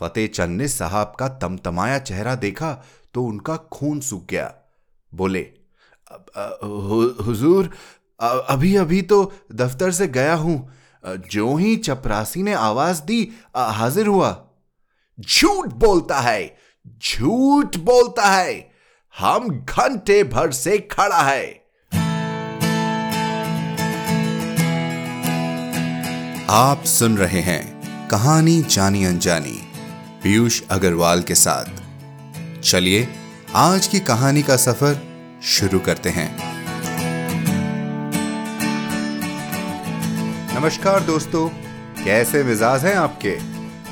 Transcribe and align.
फतेह 0.00 0.26
चंद 0.26 0.58
ने 0.58 0.68
साहब 0.68 1.14
का 1.18 1.28
तमतमाया 1.38 1.98
चेहरा 2.00 2.34
देखा 2.36 2.72
तो 3.14 3.24
उनका 3.24 3.56
खून 3.72 4.00
सूख 4.00 4.26
गया। 4.30 4.52
बोले 5.12 5.40
हुजूर 7.20 7.70
अभी 8.20 8.74
अभी 8.76 9.00
तो 9.02 9.22
दफ्तर 9.54 9.90
से 9.90 10.06
गया 10.08 10.34
हूँ। 10.34 10.56
जो 11.04 11.54
ही 11.56 11.76
चपरासी 11.76 12.42
ने 12.42 12.52
आवाज़ 12.54 13.02
दी 13.02 13.20
हाजिर 13.56 14.06
हुआ। 14.06 14.36
झूठ 15.18 15.72
बोलता 15.74 16.18
है, 16.20 16.56
झूठ 17.04 17.76
बोलता 17.78 18.28
है, 18.28 18.70
हम 19.14 19.48
घंटे 19.50 20.22
भर 20.24 20.52
से 20.52 20.78
खड़ा 20.90 21.22
है। 21.22 21.48
आप 26.50 26.84
सुन 26.86 27.16
रहे 27.18 27.40
हैं 27.42 28.08
कहानी 28.08 28.60
जानी 28.62 29.04
अनजानी। 29.04 29.60
पीयूष 30.22 30.62
अग्रवाल 30.70 31.22
के 31.22 31.34
साथ। 31.34 31.64
चलिए, 32.60 33.08
आज 33.54 33.86
की 33.86 34.00
कहानी 34.00 34.42
का 34.42 34.56
सफ़र 34.56 35.02
शुरू 35.42 35.78
करते 35.78 36.08
हैं। 36.08 36.36
नमस्कार 40.60 41.00
दोस्तों, 41.00 41.48
कैसे 42.04 42.44
मिजाज 42.44 42.84
हैं 42.84 42.94
आपके? 42.94 43.38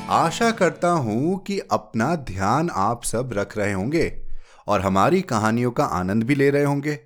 आशा 0.09 0.51
करता 0.51 0.89
हूँ 0.89 1.43
कि 1.43 1.59
अपना 1.59 2.15
ध्यान 2.15 2.69
आप 2.69 3.03
सब 3.03 3.29
रख 3.33 3.57
रहे 3.57 3.73
होंगे 3.73 4.21
और 4.67 4.81
हमारी 4.81 5.21
कहानियों 5.21 5.71
का 5.71 5.83
आनंद 5.83 6.23
भी 6.23 6.35
ले 6.35 6.49
रहे 6.49 6.63
होंगे। 6.63 6.99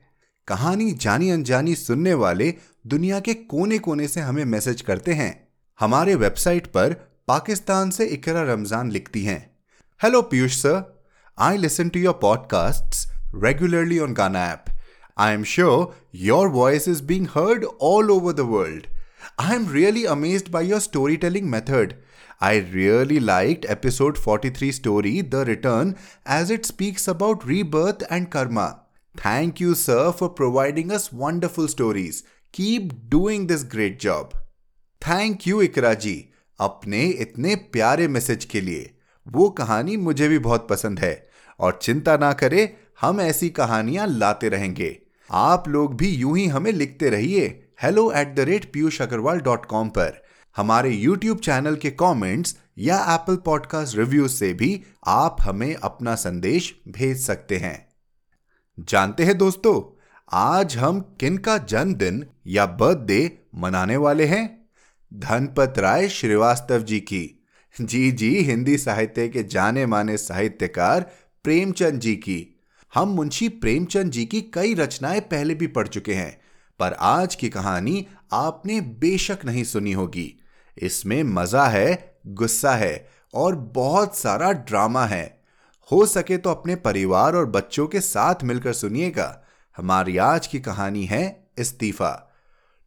कहानी 0.48 0.92
जानी 0.92 1.30
अनजानी 1.30 1.76
सुनने 1.76 2.14
वाले 2.14 2.54
दुनिया 2.88 3.20
के 3.20 3.34
कोने 3.34 3.80
कोने 3.80 4.08
से 4.08 4.22
हमें 4.22 4.46
मैसेज 4.46 4.82
करते 4.82 5.14
हैं। 5.14 5.48
हमारे 5.80 6.16
वेबसाइट 6.16 6.68
पर 6.68 7.13
पाकिस्तान 7.28 7.90
से 7.92 8.06
इकरा 8.14 8.42
रमज़ान 8.54 8.92
लिखती 8.92 9.24
हैं 9.24 9.40
hello 10.04 10.22
Piyush 10.32 10.56
sir 10.62 10.82
I 11.38 11.58
listen 11.58 11.90
to 11.90 12.00
your 12.00 12.14
podcast 12.22 13.08
regularly 13.44 14.00
on 14.00 14.14
Gaana 14.14 14.46
app 14.52 14.66
I 15.18 15.34
am 15.34 15.44
sure 15.52 15.96
your 16.24 16.48
voice 16.48 16.88
is 16.88 17.04
being 17.12 17.28
heard 17.36 17.66
all 17.92 18.12
over 18.12 18.34
the 18.34 18.48
world 18.50 18.88
I 19.40 19.56
am 19.56 19.70
really 19.74 20.04
amazed 20.16 20.50
by 20.52 20.68
your 20.70 20.80
story 20.80 21.18
telling 21.18 21.50
method 21.50 21.94
I 22.42 22.56
really 22.72 23.20
liked 23.22 23.66
episode 23.74 24.18
43 24.18 24.72
story, 24.74 25.22
The 25.22 25.46
Return, 25.46 25.96
as 26.26 26.50
it 26.50 26.66
speaks 26.66 27.08
about 27.08 27.46
rebirth 27.46 28.04
and 28.10 28.30
karma. 28.30 28.66
Thank 29.16 29.62
you, 29.62 29.76
sir, 29.76 30.12
for 30.12 30.30
providing 30.30 30.92
us 30.92 31.08
wonderful 31.14 31.70
stories. 31.70 32.22
Keep 32.54 33.10
doing 33.10 33.48
this 33.48 33.64
great 33.64 33.98
job. 33.98 34.36
Thank 35.02 35.46
you, 35.46 35.60
Ikra 35.70 35.98
ji. 35.98 36.33
अपने 36.60 37.06
इतने 37.06 37.56
प्यारे 37.56 38.08
message 38.08 38.46
के 38.46 38.62
लिए। 38.62 38.98
वो 39.28 39.50
कहानी 39.50 39.98
मुझे 39.98 40.28
भी 40.28 40.40
बहुत 40.40 40.68
पसंद 40.70 41.00
है 41.00 41.30
और 41.60 41.80
चिंता 41.82 42.18
ना 42.18 42.34
करें, 42.34 42.70
हम 43.02 43.22
ऐसी 43.22 43.50
कहानियाँ 43.50 44.08
लाते 44.08 44.50
रहेंगे। 44.50 45.02
आप 45.32 45.68
लोग 45.68 45.96
भी 45.98 46.10
यूँ 46.10 46.38
ही 46.38 46.48
हमें 46.48 46.72
लिखते 46.72 47.10
रहिए। 47.10 47.70
Hello 47.82 48.12
at 48.12 48.36
the 48.36 48.40
rate 48.40 48.74
Piyush 48.74 49.02
Agarwal 49.02 49.40
dot 49.40 49.66
com 49.66 49.90
पर। 49.90 50.24
हमारे 50.58 50.90
यूट्यूब 50.90 51.40
चैनल 51.40 51.76
के 51.76 51.92
कमेंट्स 51.92 52.58
या 52.78 52.98
एप्पल 52.98 53.36
पॉडकास्ट 53.36 53.98
रिव्यू 53.98 54.28
से 54.28 54.54
भी 54.54 54.84
आप 55.08 55.38
हमें 55.42 55.76
अपना 55.76 56.16
संदेश 56.16 56.82
भेज 56.88 57.22
सकते 57.22 57.58
हैं। 57.58 57.88
जानते 58.80 59.24
हैं 59.24 59.38
दोस्तों, 59.38 60.00
आज 60.32 60.78
हम 60.78 61.00
किन 61.20 61.38
का 61.38 61.58
जन्मदिन 61.58 62.26
या 62.48 62.66
बर्थडे 62.66 63.40
मनाने 63.56 63.98
वाले 63.98 64.26
हैं? 64.26 64.63
धनपत 65.14 65.74
राय 65.80 66.10
श्रीवास्तव 66.10 66.84
जी 66.84 67.00
की। 67.00 67.44
जी 67.82 68.12
जी, 68.12 68.30
हिंदी 68.36 68.78
साहित्य 68.78 69.28
के 69.30 69.44
जाने 69.44 69.86
माने 69.86 70.18
साहित्यकार 70.18 71.02
प्रेमचंद 71.44 72.00
जी 72.00 72.16
की। 72.16 72.62
हम 72.94 73.10
मुंशी 73.10 73.50
प्रेमचंद 73.50 74.12
जी 74.12 74.26
की 74.26 74.42
कई 74.42 74.74
रचनाएँ 74.74 75.20
पहले 75.22 75.56
भी 75.56 75.68
पढ़ 75.68 75.88
चुके 75.88 76.14
हैं, 76.14 76.42
पर 76.80 76.94
आज 76.94 77.36
की 77.36 77.50
कहानी 77.50 78.08
आपने 78.34 78.82
बेशक 78.82 79.46
नहीं 79.46 79.64
सुनी 79.64 79.92
होगी। 79.92 80.40
इसमें 80.78 81.24
मज़ा 81.24 81.66
है, 81.66 82.18
गुस्सा 82.28 82.76
है 82.76 83.10
और 83.34 83.56
बहुत 83.56 84.18
सारा 84.18 84.52
ड्रामा 84.52 85.06
है। 85.06 85.42
हो 85.92 86.06
सके 86.06 86.38
तो 86.38 86.50
अपने 86.50 86.76
परिवार 86.76 87.36
और 87.36 87.46
बच्चों 87.46 87.88
के 87.88 88.02
साथ 88.02 88.44
मिलकर 88.44 88.74
सुनिएगा। 88.74 89.44
हमारी 89.78 90.18
आज 90.18 90.48
की 90.48 90.60
कहानी 90.60 91.06
है 91.06 91.48
इस्तीफा। 91.58 92.30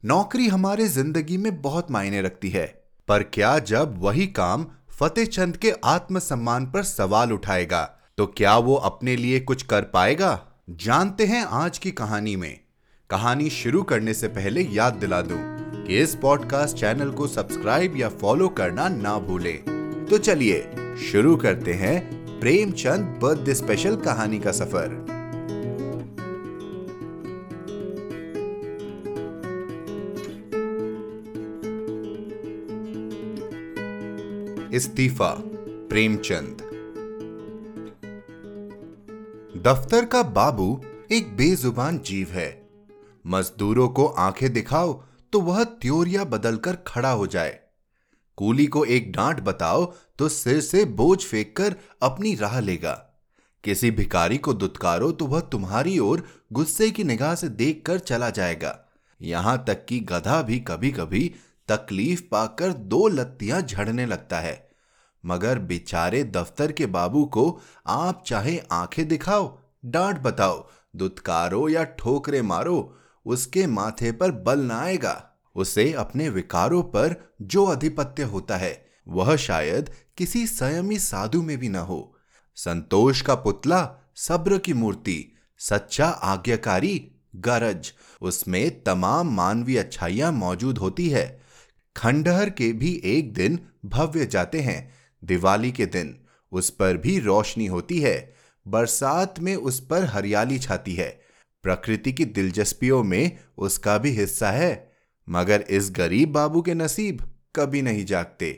नौकरी 0.06 0.47
हमारे 0.49 0.87
ज़िंदगी 0.87 1.37
में 1.37 1.61
बहुत 1.62 1.91
मायने 1.91 2.21
रखती 2.22 2.49
है। 2.50 2.67
पर 3.09 3.22
क्या 3.22 3.59
जब 3.61 3.94
वही 3.99 4.27
काम 4.27 4.67
फतेह 4.91 5.25
चंद 5.25 5.56
के 5.56 5.72
आत्मसम्मान 5.84 6.67
पर 6.67 6.83
सवाल 6.83 7.33
उठाएगा 7.33 7.83
तो 8.19 8.27
क्या 8.27 8.56
वो 8.59 8.75
अपने 8.75 9.17
लिए 9.17 9.41
कुछ 9.41 9.62
कर 9.62 9.83
पाएगा? 9.84 10.39
जानते 10.71 11.27
हैं 11.27 11.44
आज 11.44 11.78
की 11.78 11.91
कहानी 11.91 12.37
में। 12.37 12.61
कहानी 13.11 13.50
शुरू 13.50 13.83
करने 13.83 14.15
से 14.15 14.28
पहले 14.28 14.62
याद 14.62 14.94
दिला 14.94 15.21
दूँ 15.22 15.41
कि 15.87 16.00
इस 16.03 16.15
पॉडकास्ट 16.15 16.77
चैनल 16.77 17.11
को 17.11 17.27
सब्सक्राइब 17.27 17.97
या 17.97 18.09
फॉलो 18.09 18.49
करना 18.49 18.88
ना 18.88 19.19
भूलें। 19.19 20.06
तो 20.06 20.19
चलिए, 20.19 20.62
शुरू 21.11 21.37
करते 21.37 21.75
हैं 21.75 22.41
प्रेमचंद 22.41 23.19
बर्थडे 23.23 23.55
स्पेशल 23.55 23.97
कहानी 23.97 24.38
का 24.38 24.53
सफ़र। 24.53 25.16
इस्तीफा, 34.76 35.42
प्रेमचंद। 35.91 36.56
दफ्तर 39.66 40.04
का 40.04 40.22
बाबू 40.22 40.84
एक 41.12 41.37
बेजुबान 41.37 41.98
जीव 41.98 42.28
है। 42.28 42.69
मजदूरों 43.26 43.88
को 43.88 44.06
आँखें 44.06 44.53
दिखाओ 44.53 45.03
तो 45.32 45.41
वह 45.41 45.64
त्योरिया 45.64 46.25
बदलकर 46.25 46.76
खड़ा 46.76 47.10
हो 47.10 47.26
जाए। 47.26 47.59
कूली 48.37 48.66
को 48.66 48.84
एक 48.84 49.12
डांट 49.12 49.41
बताओ 49.41 49.94
तो 50.19 50.28
सिर 50.28 50.60
से 50.60 50.84
बोझ 50.84 51.25
फेंककर 51.25 51.76
अपनी 52.03 52.34
राह 52.34 52.60
लेगा। 52.60 52.93
किसी 53.64 53.91
भिकारी 53.91 54.38
को 54.38 54.54
दुत्कारो 54.54 55.12
तो 55.12 55.26
वह 55.26 55.41
तुम्हारी 55.41 55.98
ओर 55.98 56.26
गुस्से 56.53 56.91
की 56.91 57.04
निगाह 57.04 57.34
से 57.34 57.48
देखकर 57.48 57.98
चला 57.98 58.31
जाएगा। 58.31 58.78
यहाँ 59.22 59.64
तक 59.69 59.84
कि 59.84 60.00
गधा 60.00 60.43
भी 60.43 60.60
कभी 60.60 60.91
कभी 60.91 61.34
तकलीफ़ 61.69 62.22
पाकर 62.31 62.72
दो 62.72 63.08
लत्तियाँ 63.08 63.62
झड़ने 63.62 64.06
लगता 64.06 64.41
है। 64.41 64.66
मगर 65.26 65.59
बेचारे 65.59 66.25
दफ्तर 66.25 66.72
के 66.72 66.87
बाबू 66.87 67.25
को 67.25 67.60
आप 67.87 68.25
चाहे 68.26 68.60
आँखें 68.72 69.09
दिखाओ, 69.09 69.59
डांट 69.84 70.19
बताओ, 70.19 70.70
दुत्कारो 70.97 71.69
या 71.69 71.84
ठोकरे 71.84 72.42
मारो, 72.42 72.98
उसके 73.26 73.66
माथे 73.66 74.12
पर 74.12 74.31
बल 74.31 74.60
ना 74.60 74.81
आएगा। 74.81 75.32
उसे 75.56 75.92
अपने 75.92 76.28
विकारों 76.28 76.82
पर 76.82 77.34
जो 77.42 77.64
अधिपत्य 77.64 78.22
होता 78.22 78.56
है, 78.56 78.87
वह 79.09 79.37
शायद 79.37 79.91
किसी 80.16 80.47
संयमी 80.47 80.98
साधु 80.98 81.43
में 81.43 81.58
भी 81.58 81.69
न 81.69 81.76
हो। 81.76 82.16
संतोष 82.54 83.20
का 83.20 83.34
पुतला, 83.34 83.97
सब्र 84.16 84.58
की 84.58 84.72
मूर्ति, 84.72 85.37
सच्चा 85.58 86.06
आज्ञाकारी, 86.06 87.12
गरज, 87.37 87.93
उसमें 88.22 88.82
तमाम 88.82 89.34
मानवीय 89.34 89.78
अच्छाइयाँ 89.78 90.32
मौजूद 90.32 90.78
होती 90.78 91.08
है। 91.08 91.43
खंडहर 91.97 92.50
के 92.50 92.72
भी 92.72 93.03
एक 93.04 93.34
दिन 93.34 93.60
भव्य 93.84 94.26
जाते 94.26 94.60
हैं 94.60 94.96
दिवाली 95.26 95.72
के 95.72 95.87
दिन 95.87 96.16
उस 96.53 96.70
पर 96.70 96.97
भी 96.97 97.19
रोशनी 97.19 97.66
होती 97.66 97.98
है, 98.00 98.34
बरसात 98.66 99.38
में 99.41 99.54
उस 99.56 99.81
पर 99.81 100.04
हरियाली 100.04 100.59
छाती 100.59 100.94
है। 100.94 101.09
प्रकृति 101.64 102.12
की 102.12 102.25
दिलचस्पियों 102.25 103.03
में 103.04 103.38
उसका 103.59 103.97
भी 103.98 104.10
हिस्सा 104.10 104.50
है, 104.50 104.92
मगर 105.28 105.64
इस 105.70 105.91
गरीब 105.91 106.32
बाबू 106.32 106.62
के 106.62 106.75
नसीब 106.75 107.22
कभी 107.56 107.82
नहीं 107.82 108.04
जागते। 108.04 108.50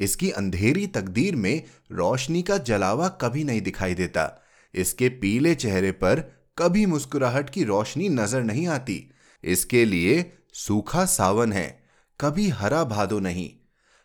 इसकी 0.00 0.30
अंधेरी 0.30 0.86
तकदीर 0.86 1.36
में 1.36 1.62
रोशनी 1.92 2.42
का 2.42 2.58
जलावा 2.58 3.08
कभी 3.20 3.44
नहीं 3.44 3.60
दिखाई 3.60 3.94
देता। 3.94 4.30
इसके 4.74 5.08
पीले 5.08 5.54
चेहरे 5.54 5.90
पर 5.92 6.20
कभी 6.58 6.84
मुस्कुराहट 6.86 7.50
की 7.50 7.64
रोशनी 7.64 8.08
नज़र 8.08 8.42
नहीं 8.42 8.66
आती। 8.68 8.98
इसके 9.44 9.84
लिए 9.84 10.32
सूखा 10.54 11.04
सावन 11.04 11.52
है, 11.52 11.82
कभी 12.20 12.48
हरा 12.48 12.82
भादो 12.84 13.18
नहीं। 13.20 13.50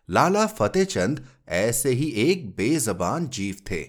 लाला 0.09 0.45
फतेहचंद 0.47 1.25
ऐसे 1.47 1.89
ही 1.89 2.09
एक 2.21 2.49
बेजबान 2.55 3.27
जीव 3.27 3.55
थे। 3.71 3.83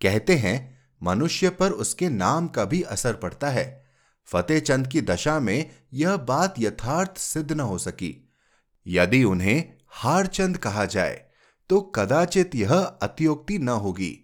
कहते 0.00 0.34
हैं, 0.36 0.56
मनुष्य 1.02 1.48
पर 1.50 1.70
उसके 1.70 2.08
नाम 2.08 2.48
का 2.48 2.64
भी 2.64 2.82
असर 2.82 3.14
पड़ता 3.14 3.50
है। 3.50 3.84
फतेह 4.28 4.60
चंद 4.60 4.86
की 4.86 5.00
दशा 5.00 5.38
में 5.40 5.70
यह 5.92 6.16
बात 6.16 6.54
यथार्थ 6.58 7.18
सिद्ध 7.18 7.52
न 7.52 7.60
हो 7.60 7.78
सकी। 7.78 8.14
यदि 8.86 9.22
उन्हें 9.24 9.72
हारचंद 9.88 10.56
कहा 10.56 10.84
जाए 10.84 11.22
तो 11.70 11.80
कदाचित 11.80 12.54
यह 12.54 12.74
अतियोक्ति 12.74 13.58
न 13.58 13.68
होगी। 13.68 14.18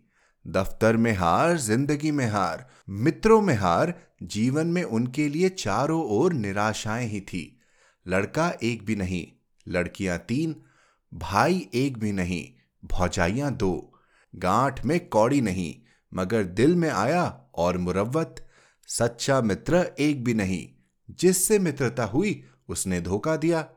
दफ्तर 0.46 0.96
में 0.96 1.12
हार, 1.12 1.56
ज़िंदगी 1.56 2.10
में 2.10 2.26
हार, 2.26 2.66
मित्रों 2.88 3.40
में 3.40 3.54
हार, 3.54 3.94
जीवन 4.22 4.66
में 4.66 4.82
उनके 4.82 5.28
लिए 5.28 5.48
चारों 5.48 6.02
ओर 6.10 6.32
निराशाएँ 6.32 7.06
ही 7.06 7.20
थी। 7.20 7.60
लड़का 8.06 8.52
एक 8.62 8.84
भी 8.86 8.96
नहीं, 8.96 9.26
लड़कियाँ 9.66 10.18
तीन, 10.18 10.54
भाई 11.12 11.68
एक 11.74 11.98
भी 11.98 12.12
नहीं। 12.12 12.44
भौजाइयाँ 12.84 13.54
दो। 13.54 14.00
गांठ 14.36 14.84
में 14.84 15.08
कौड़ी 15.08 15.40
नहीं, 15.40 15.74
मगर 16.14 16.44
दिल 16.44 16.74
में 16.74 16.90
आया 16.90 17.40
और 17.54 17.78
मुरवत। 17.78 18.48
सच्चा 18.86 19.40
मित्र 19.40 19.92
एक 19.98 20.24
भी 20.24 20.34
नहीं, 20.34 20.68
जिससे 21.20 21.58
मित्रता 21.58 22.04
हुई 22.04 22.44
उसने 22.68 23.00
धोखा 23.00 23.36
दिया। 23.36 23.68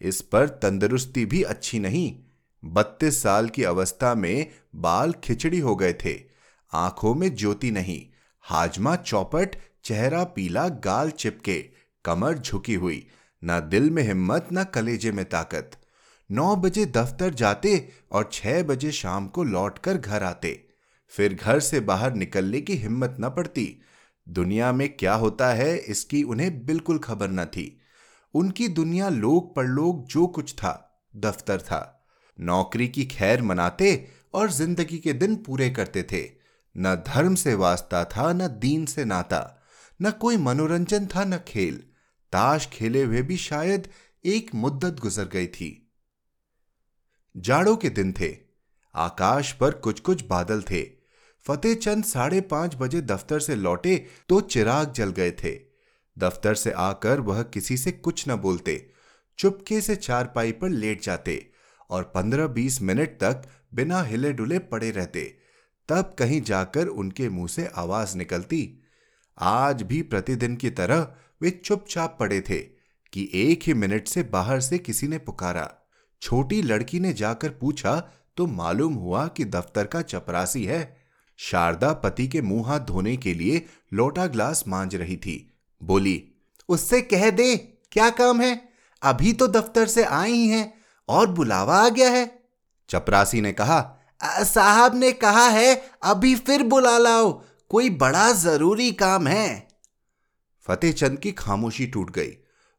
इस 0.00 0.22
पर 0.22 0.48
तंदुरुस्ती 0.48 1.26
भी 1.26 1.42
अच्छी 1.42 1.78
नहीं। 1.78 2.20
बत्तीस 2.64 3.22
साल 3.22 3.48
की 3.48 3.64
अवस्था 3.64 4.14
में 4.14 4.50
बाल 4.74 5.12
खिचड़ी 5.12 5.58
हो 5.58 5.76
गए 5.76 5.92
थे। 5.92 6.22
आँखों 6.72 7.14
में 7.14 7.34
ज्योति 7.34 7.70
नहीं। 7.70 8.06
हाजमा 8.40 8.96
चौपट, 8.96 9.56
चेहरा 9.84 10.24
पीला, 10.24 10.68
गाल 10.68 11.10
चिपके, 11.10 11.70
कमर 12.04 12.38
झुकी 12.38 12.74
हुई। 12.74 13.08
ना 13.44 13.60
दिल 13.60 13.90
में 13.90 14.02
हिम्मत, 14.02 14.48
न 14.52 14.64
कलेजे 14.64 15.12
में 15.12 15.24
ताकत। 15.24 15.70
नौ 16.30 16.56
बजे 16.56 16.86
दफ्तर 16.86 17.34
जाते 17.34 17.88
और 18.12 18.30
छह 18.32 18.62
बजे 18.62 18.92
शाम 18.92 19.28
को 19.28 19.44
लौटकर 19.44 19.98
घर 19.98 20.22
आते। 20.22 20.68
फिर 21.08 21.34
घर 21.34 21.60
से 21.60 21.80
बाहर 21.80 22.14
निकलने 22.14 22.60
की 22.60 22.74
हिम्मत 22.74 23.16
न 23.20 23.28
पड़ती। 23.28 23.80
दुनिया 24.28 24.72
में 24.72 24.96
क्या 24.96 25.14
होता 25.14 25.52
है, 25.52 25.76
इसकी 25.76 26.22
उन्हें 26.22 26.66
बिल्कुल 26.66 26.98
खबर 26.98 27.30
न 27.30 27.44
थी। 27.44 27.80
उनकी 28.34 28.68
दुनिया 28.68 29.08
लोक 29.08 29.54
परलोक 29.56 30.06
जो 30.06 30.26
कुछ 30.26 30.54
था, 30.54 31.02
दफ्तर 31.16 31.60
था। 31.60 32.06
नौकरी 32.40 32.88
की 32.88 33.04
खैर 33.04 33.42
मनाते 33.42 34.08
और 34.34 34.50
ज़िंदगी 34.50 34.98
के 34.98 35.12
दिन 35.12 35.36
पूरे 35.36 35.70
करते 35.70 36.02
थे। 36.02 36.22
न 36.76 36.94
धर्म 37.08 37.34
से 37.34 37.54
वास्ता 37.54 38.04
था, 38.04 38.32
न 38.32 38.48
दीन 38.48 38.86
से 38.86 39.04
नाता। 39.04 39.64
न 40.02 40.10
कोई 40.10 40.36
मनोरंजन 40.36 41.06
था, 41.06 41.24
न 41.24 41.38
खेल। 41.48 41.76
ताश 42.32 42.68
खेले 42.72 43.02
हुए 43.02 43.22
भी 43.22 43.36
शायद 43.36 43.88
एक 44.24 44.54
मुद्दत 44.54 45.00
गुजर 45.00 45.24
गई 45.24 45.46
थी। 45.46 45.83
जाड़ों 47.36 47.76
के 47.76 47.88
दिन 47.88 48.12
थे। 48.12 48.36
आकाश 48.94 49.52
पर 49.52 49.70
कुछ 49.70 50.00
कुछ 50.00 50.24
बादल 50.26 50.62
थे। 50.62 50.82
फतेह 51.46 51.74
चंद 51.74 52.04
साढ़े 52.04 52.40
पाँच 52.40 52.74
बजे 52.74 53.00
दफ्तर 53.00 53.40
से 53.40 53.54
लौटे 53.54 54.06
तो 54.28 54.40
चिराग 54.40 54.92
जल 54.92 55.10
गए 55.10 55.30
थे। 55.30 55.60
दफ्तर 56.18 56.54
से 56.54 56.70
आकर 56.70 57.20
वह 57.20 57.42
किसी 57.42 57.76
से 57.76 57.92
कुछ 57.92 58.28
न 58.28 58.36
बोलते। 58.36 58.90
चुपके 59.38 59.80
से 59.80 59.96
चारपाई 59.96 60.52
पर 60.52 60.68
लेट 60.68 61.02
जाते 61.02 61.50
और 61.90 62.02
पंद्रह 62.02 62.46
बीस 62.46 62.82
मिनट 62.82 63.08
तक 63.08 63.42
बिना 63.74 64.02
हिले 64.02 64.32
डुले 64.32 64.58
पड़े 64.58 64.90
रहते। 64.90 65.38
तब 65.88 66.16
कहीं 66.18 66.42
जाकर 66.42 66.86
उनके 66.86 67.28
मुँह 67.28 67.48
से 67.48 67.66
आवाज़ 67.74 68.16
निकलती। 68.16 68.82
आज 69.38 69.82
भी 69.82 70.02
प्रतिदिन 70.02 70.56
की 70.56 70.70
तरह 70.70 71.14
वे 71.42 71.50
चुपचाप 71.50 72.16
पड़े 72.20 72.40
थे 72.40 72.58
कि 73.12 73.30
एक 73.34 73.62
ही 73.62 73.74
मिनट 73.74 74.08
से 74.08 74.22
बाहर 74.22 74.60
से 74.60 74.78
किसी 74.78 75.08
ने 75.08 75.18
पुकारा। 75.18 75.83
छोटी 76.24 76.62
लड़की 76.62 77.00
ने 77.00 77.12
जाकर 77.12 77.48
पूछा 77.50 78.10
तो 78.36 78.46
मालूम 78.46 78.94
हुआ 78.94 79.26
कि 79.26 79.44
दफ्तर 79.44 79.86
का 79.86 80.02
चपरासी 80.02 80.64
है? 80.64 80.96
शारदा 81.38 81.92
पति 81.92 82.28
के 82.28 82.42
मुँह 82.42 82.68
हाथ 82.68 82.80
धोने 82.80 83.16
के 83.16 83.34
लिए 83.34 83.66
लोटा 83.92 84.26
ग्लास 84.26 84.64
मांज 84.68 84.94
रही 84.96 85.16
थी। 85.16 85.54
बोली, 85.82 86.32
उससे 86.68 87.00
कह 87.02 87.30
दे, 87.30 87.56
क्या 87.92 88.10
काम 88.10 88.40
है? 88.40 88.68
अभी 89.02 89.32
तो 89.32 89.48
दफ्तर 89.48 89.86
से 89.86 90.04
आई 90.04 90.32
ही 90.32 90.48
हैं 90.48 90.74
और 91.08 91.26
बुलावा 91.26 91.76
आ 91.76 91.88
गया 91.88 92.10
है। 92.10 92.44
चपरासी 92.88 93.40
ने 93.40 93.52
कहा 93.52 94.00
साहब 94.22 94.94
ने 94.94 95.12
कहा 95.12 95.46
है, 95.48 95.82
अभी 96.02 96.34
फिर 96.34 96.62
बुला 96.62 96.98
लाओ, 96.98 97.42
कोई 97.68 97.90
बड़ा 97.90 98.32
ज़रूरी 98.32 98.92
काम 98.92 99.26
है। 99.26 99.68
फतेह 100.68 100.92
चंद 100.92 101.18
की 101.18 101.32
खामोशी 101.32 101.86
टूट 101.86 102.10
गई। 102.10 102.32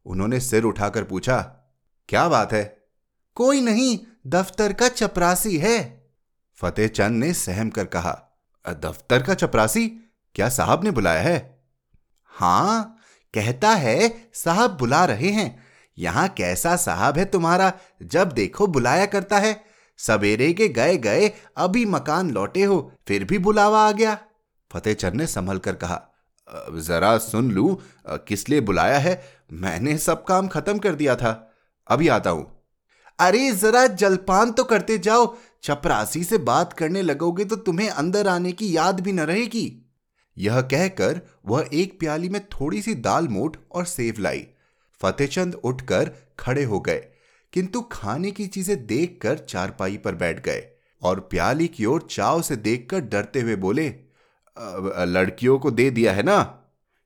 उन्होंने 0.05 0.39
सिर 0.39 0.63
उठाकर 0.63 1.03
पूछा, 1.03 1.37
क्या 2.09 2.27
बात 2.27 2.53
है? 2.53 2.74
कोई 3.37 3.61
नहीं, 3.61 3.97
दफ्तर 4.27 4.73
का 4.73 4.87
चपरासी 4.87 5.57
है। 5.57 5.77
फतेह 6.57 6.87
चंद 6.87 7.23
ने 7.23 7.33
सहम 7.33 7.69
कर 7.69 7.85
कहा 7.85 8.21
दफ्तर 8.65 9.23
का 9.23 9.33
चपरासी? 9.33 9.87
क्या 10.35 10.47
साहब 10.49 10.83
ने 10.83 10.91
बुलाया 10.91 11.21
है? 11.21 11.63
हाँ, 12.31 12.97
कहता 13.33 13.69
है 13.69 14.09
साहब 14.33 14.77
बुला 14.77 15.03
रहे 15.05 15.29
हैं। 15.29 15.63
यहाँ 15.97 16.27
कैसा 16.29 16.75
साहब 16.75 17.17
है 17.17 17.25
तुम्हारा, 17.25 17.71
जब 18.03 18.31
देखो 18.31 18.67
बुलाया 18.67 19.05
करता 19.05 19.39
है। 19.39 19.59
सवेरे 19.99 20.51
के 20.53 20.67
गए 20.69 20.97
गए, 20.97 21.31
अभी 21.57 21.85
मकान 21.85 22.31
लौटे 22.31 22.63
हो, 22.63 22.91
फिर 23.07 23.23
भी 23.23 23.37
बुलावा 23.39 23.87
आ 23.87 23.91
गया। 23.91 24.17
फतेह 24.71 24.93
चंद 24.93 25.13
ने 25.13 25.27
संभल 25.27 25.57
कर 25.57 25.75
कहा 25.75 26.01
जरा 26.79 27.17
सुन 27.17 27.51
लू 27.51 27.81
किस 28.09 28.49
लिए 28.49 28.61
बुलाया 28.61 28.97
है? 28.97 29.21
मैंने 29.51 29.97
सब 29.97 30.25
काम 30.25 30.47
खत्म 30.47 30.77
कर 30.79 30.95
दिया 30.95 31.15
था। 31.15 31.31
अभी 31.87 32.07
आता 32.07 32.29
हूँ। 32.29 32.54
अरे, 33.19 33.51
जरा 33.51 33.85
जलपान 33.87 34.51
तो 34.51 34.63
करते 34.63 34.97
जाओ। 34.97 35.35
चपरासी 35.63 36.23
से 36.23 36.37
बात 36.39 36.73
करने 36.73 37.01
लगोगे 37.01 37.45
तो 37.45 37.55
तुम्हें 37.57 37.89
अंदर 37.89 38.27
आने 38.27 38.51
की 38.51 38.75
याद 38.75 38.99
भी 38.99 39.11
न 39.11 39.19
रहेगी। 39.21 39.81
यह 40.37 40.59
कहकर 40.63 41.21
वह 41.45 41.69
एक 41.73 41.99
प्याली 41.99 42.29
में 42.29 42.41
थोड़ी 42.49 42.81
सी 42.81 42.93
दाल 42.95 43.27
मोट 43.27 43.57
और 43.71 43.85
सेव 43.85 44.15
लाई। 44.19 44.45
फतेहचंद 45.01 45.55
उठकर 45.55 46.11
खड़े 46.39 46.63
हो 46.63 46.79
गए, 46.79 46.97
किंतु 47.53 47.81
खाने 47.91 48.31
की 48.31 48.47
चीज़ें 48.47 48.85
देखकर 48.85 49.37
चारपाई 49.39 49.97
पर 49.97 50.15
बैठ 50.15 50.43
गए 50.45 50.63
और 51.01 51.19
प्याली 51.29 51.67
की 51.67 51.85
ओर 51.85 52.07
चाव 52.11 52.41
से 52.41 52.55
देखकर 52.57 52.99
डरते 53.01 53.41
हुए 53.41 53.55
बोले 53.57 53.87
लड़कियों 55.07 55.57
को 55.59 55.71
दे 55.71 55.89
दिया 55.91 56.13
है 56.13 56.23
ना? 56.23 56.37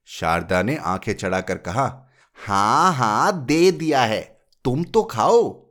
शारदा 0.08 0.62
ने 0.64 0.76
आँखें 0.78 1.14
चढ़ाकर 1.14 1.58
कहा, 1.60 1.86
हाँ 2.38 2.94
हाँ, 2.94 3.46
दे 3.46 3.72
दिया 3.72 4.02
है। 4.04 4.22
तुम 4.66 4.84
तो 4.84 5.04
खाओ। 5.06 5.69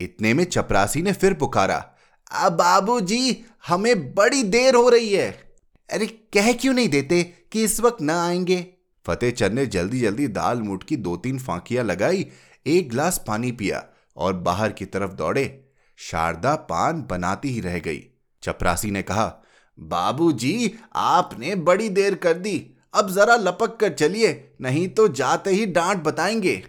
इतने 0.00 0.34
में 0.34 0.44
चपरासी 0.44 1.02
ने 1.02 1.12
फिर 1.12 1.34
पुकारा 1.34 1.90
बाबू 2.36 3.00
जी 3.00 3.44
हमें 3.68 4.14
बड़ी 4.14 4.42
देर 4.42 4.74
हो 4.74 4.88
रही 4.88 5.12
है। 5.12 5.54
अरे, 5.92 6.06
कह 6.06 6.52
क्यों 6.52 6.74
नहीं 6.74 6.88
देते 6.88 7.22
कि 7.22 7.64
इस 7.64 7.80
वक्त 7.80 8.02
न 8.02 8.10
आएँगे? 8.10 8.66
फतेह 9.06 9.30
चंद 9.30 9.52
ने 9.52 9.66
जल्दी 9.66 10.00
जल्दी 10.00 10.28
दाल 10.28 10.62
मुठ 10.62 10.84
की 10.84 10.96
दो 10.96 11.16
तीन 11.16 11.38
फांकियाँ 11.38 11.84
लगाई, 11.84 12.26
एक 12.66 12.90
गिलास 12.90 13.24
पानी 13.26 13.52
पिया 13.52 13.86
और 14.16 14.34
बाहर 14.34 14.72
की 14.72 14.84
तरफ़ 14.84 15.12
दौड़े। 15.12 15.72
शारदा 15.96 16.54
पान 16.54 17.02
बनाती 17.10 17.48
ही 17.48 17.60
रह 17.60 17.78
गई। 17.78 18.04
चपरासी 18.42 18.90
ने 18.90 19.02
कहा, 19.02 19.36
बाबूजी, 19.78 20.74
आपने 20.94 21.54
बड़ी 21.54 21.88
देर 21.88 22.14
कर 22.14 22.34
दी। 22.34 22.70
अब 22.94 23.10
जरा 23.10 23.36
लपक 23.36 23.76
कर 23.76 23.92
चलिए, 23.92 24.54
नहीं 24.60 24.88
तो 24.88 25.08
जाते 25.08 25.50
ही 25.50 25.66
डांट 25.66 26.02
बताएँगे। 26.02 26.64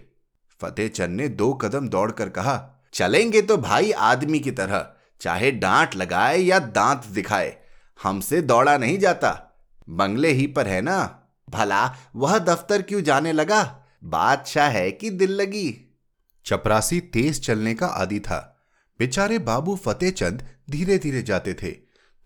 फतेह 0.60 0.88
चंद 0.88 1.10
ने 1.10 1.28
दो 1.28 1.54
कदम 1.54 1.88
दौड़कर 1.88 2.28
कहा 2.28 2.72
चलेंगे 2.96 3.42
तो 3.42 3.56
भाई 3.56 3.90
आदमी 3.90 4.40
की 4.40 4.50
तरह, 4.50 4.90
चाहे 5.20 5.50
डांट 5.50 5.94
लगाए 5.94 6.38
या 6.38 6.58
दांत 6.58 7.06
दिखाए, 7.06 7.56
हमसे 8.02 8.42
दौड़ा 8.42 8.78
नहीं 8.78 8.98
जाता। 8.98 9.58
बंगले 9.88 10.28
ही 10.28 10.46
पर 10.46 10.68
है 10.68 10.80
ना? 10.80 11.22
भला, 11.50 11.96
वह 12.16 12.38
दफ्तर 12.38 12.82
क्यों 12.82 13.02
जाने 13.02 13.32
लगा? 13.32 13.84
बादशाह 14.04 14.68
है 14.68 14.90
कि 14.90 15.10
दिल 15.10 15.30
लगी। 15.30 15.98
चपरासी 16.46 17.00
तेज 17.00 17.46
चलने 17.46 17.74
का 17.74 17.86
आदि 17.86 18.20
था। 18.20 18.58
बेचारे 18.98 19.38
बाबू 19.38 19.76
फतेह 19.76 20.10
चंद 20.10 20.46
धीरे 20.70 20.98
धीरे 20.98 21.22
जाते 21.22 21.54
थे। 21.54 21.72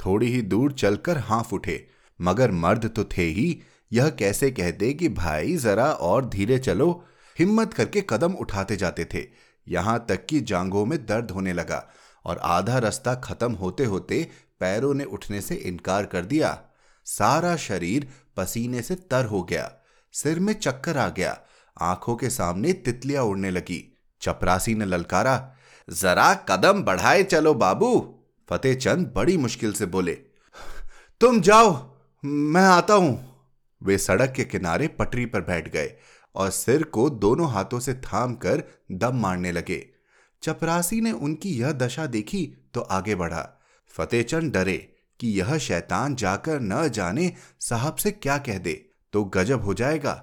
थोड़ी 0.06 0.32
ही 0.32 0.42
दूर 0.42 0.72
चलकर 0.72 1.18
हाफ़ 1.18 1.54
उठे। 1.54 1.88
मगर 2.20 2.50
मर्द 2.50 2.86
तो 2.96 3.04
थे 3.04 3.24
ही। 3.24 3.62
यह 3.92 4.08
कैसे 4.08 4.50
कहते 4.50 4.92
कि, 4.92 5.08
भाई, 5.08 5.56
जरा 5.56 5.86
और 5.86 6.24
धीरे 6.28 6.58
चलो। 6.58 7.04
हिम्मत 7.38 7.74
करके 7.74 8.04
कदम 8.10 8.32
उठाते 8.32 8.76
जाते 8.76 9.04
थे। 9.04 9.50
यहाँ 9.66 10.04
तक 10.08 10.26
कि 10.26 10.40
जांघों 10.40 10.84
में 10.86 10.98
दर्द 11.06 11.30
होने 11.30 11.52
लगा 11.52 11.82
और 12.24 12.38
आधा 12.38 12.78
रास्ता 12.78 13.14
खत्म 13.14 13.52
होते 13.52 13.84
होते 13.84 14.26
पैरों 14.60 14.94
ने 14.94 15.04
उठने 15.04 15.40
से 15.40 15.54
इनकार 15.54 16.06
कर 16.06 16.24
दिया। 16.24 16.58
सारा 17.06 17.54
शरीर 17.56 18.08
पसीने 18.36 18.82
से 18.82 18.94
तर 19.10 19.24
हो 19.24 19.42
गया। 19.42 19.70
सिर 20.14 20.40
में 20.40 20.52
चक्कर 20.54 20.98
आ 20.98 21.08
गया। 21.08 21.38
आँखों 21.76 22.16
के 22.16 22.30
सामने 22.30 22.72
तितलियाँ 22.72 23.24
उड़ने 23.24 23.50
लगी। 23.50 23.82
चपरासी 24.22 24.74
ने 24.74 24.84
ललकारा, 24.84 25.36
जरा 25.88 26.32
कदम 26.48 26.82
बढ़ाए 26.82 27.22
चलो 27.22 27.54
बाबू। 27.54 27.92
फतेह 28.48 28.74
चंद 28.74 29.12
बड़ी 29.16 29.36
मुश्किल 29.36 29.72
से 29.72 29.86
बोले, 29.86 30.12
तुम 31.20 31.40
जाओ, 31.40 31.72
मैं 32.24 32.62
आता 32.62 32.94
हूँ। 32.94 33.18
वे 33.80 33.98
सड़क 33.98 34.32
के 34.32 34.44
किनारे 34.44 34.88
पटरी 34.88 35.26
पर 35.26 35.40
बैठ 35.40 35.68
गए। 35.68 35.92
और 36.34 36.50
सिर 36.50 36.82
को 36.82 37.08
दोनों 37.10 37.50
हाथों 37.50 37.80
से 37.80 37.94
थाम 37.94 38.34
कर 38.34 38.62
दम 38.92 39.16
मारने 39.16 39.52
लगे। 39.52 39.87
चपरासी 40.42 41.00
ने 41.00 41.12
उनकी 41.12 41.50
यह 41.50 41.72
दशा 41.72 42.06
देखी 42.06 42.46
तो 42.75 42.80
आगे 42.80 43.14
बढ़ा। 43.14 43.49
फतेहचंद 43.94 44.52
डरे 44.52 44.76
कि 45.20 45.28
यह 45.30 45.56
शैतान 45.58 46.14
जाकर 46.14 46.60
न 46.60 46.88
जाने 46.88 47.32
साहब 47.60 47.96
से 47.96 48.10
क्या 48.10 48.38
कह 48.38 48.58
दे 48.58 48.75
तो 49.12 49.25
गजब 49.25 49.64
हो 49.64 49.75
जाएगा। 49.75 50.22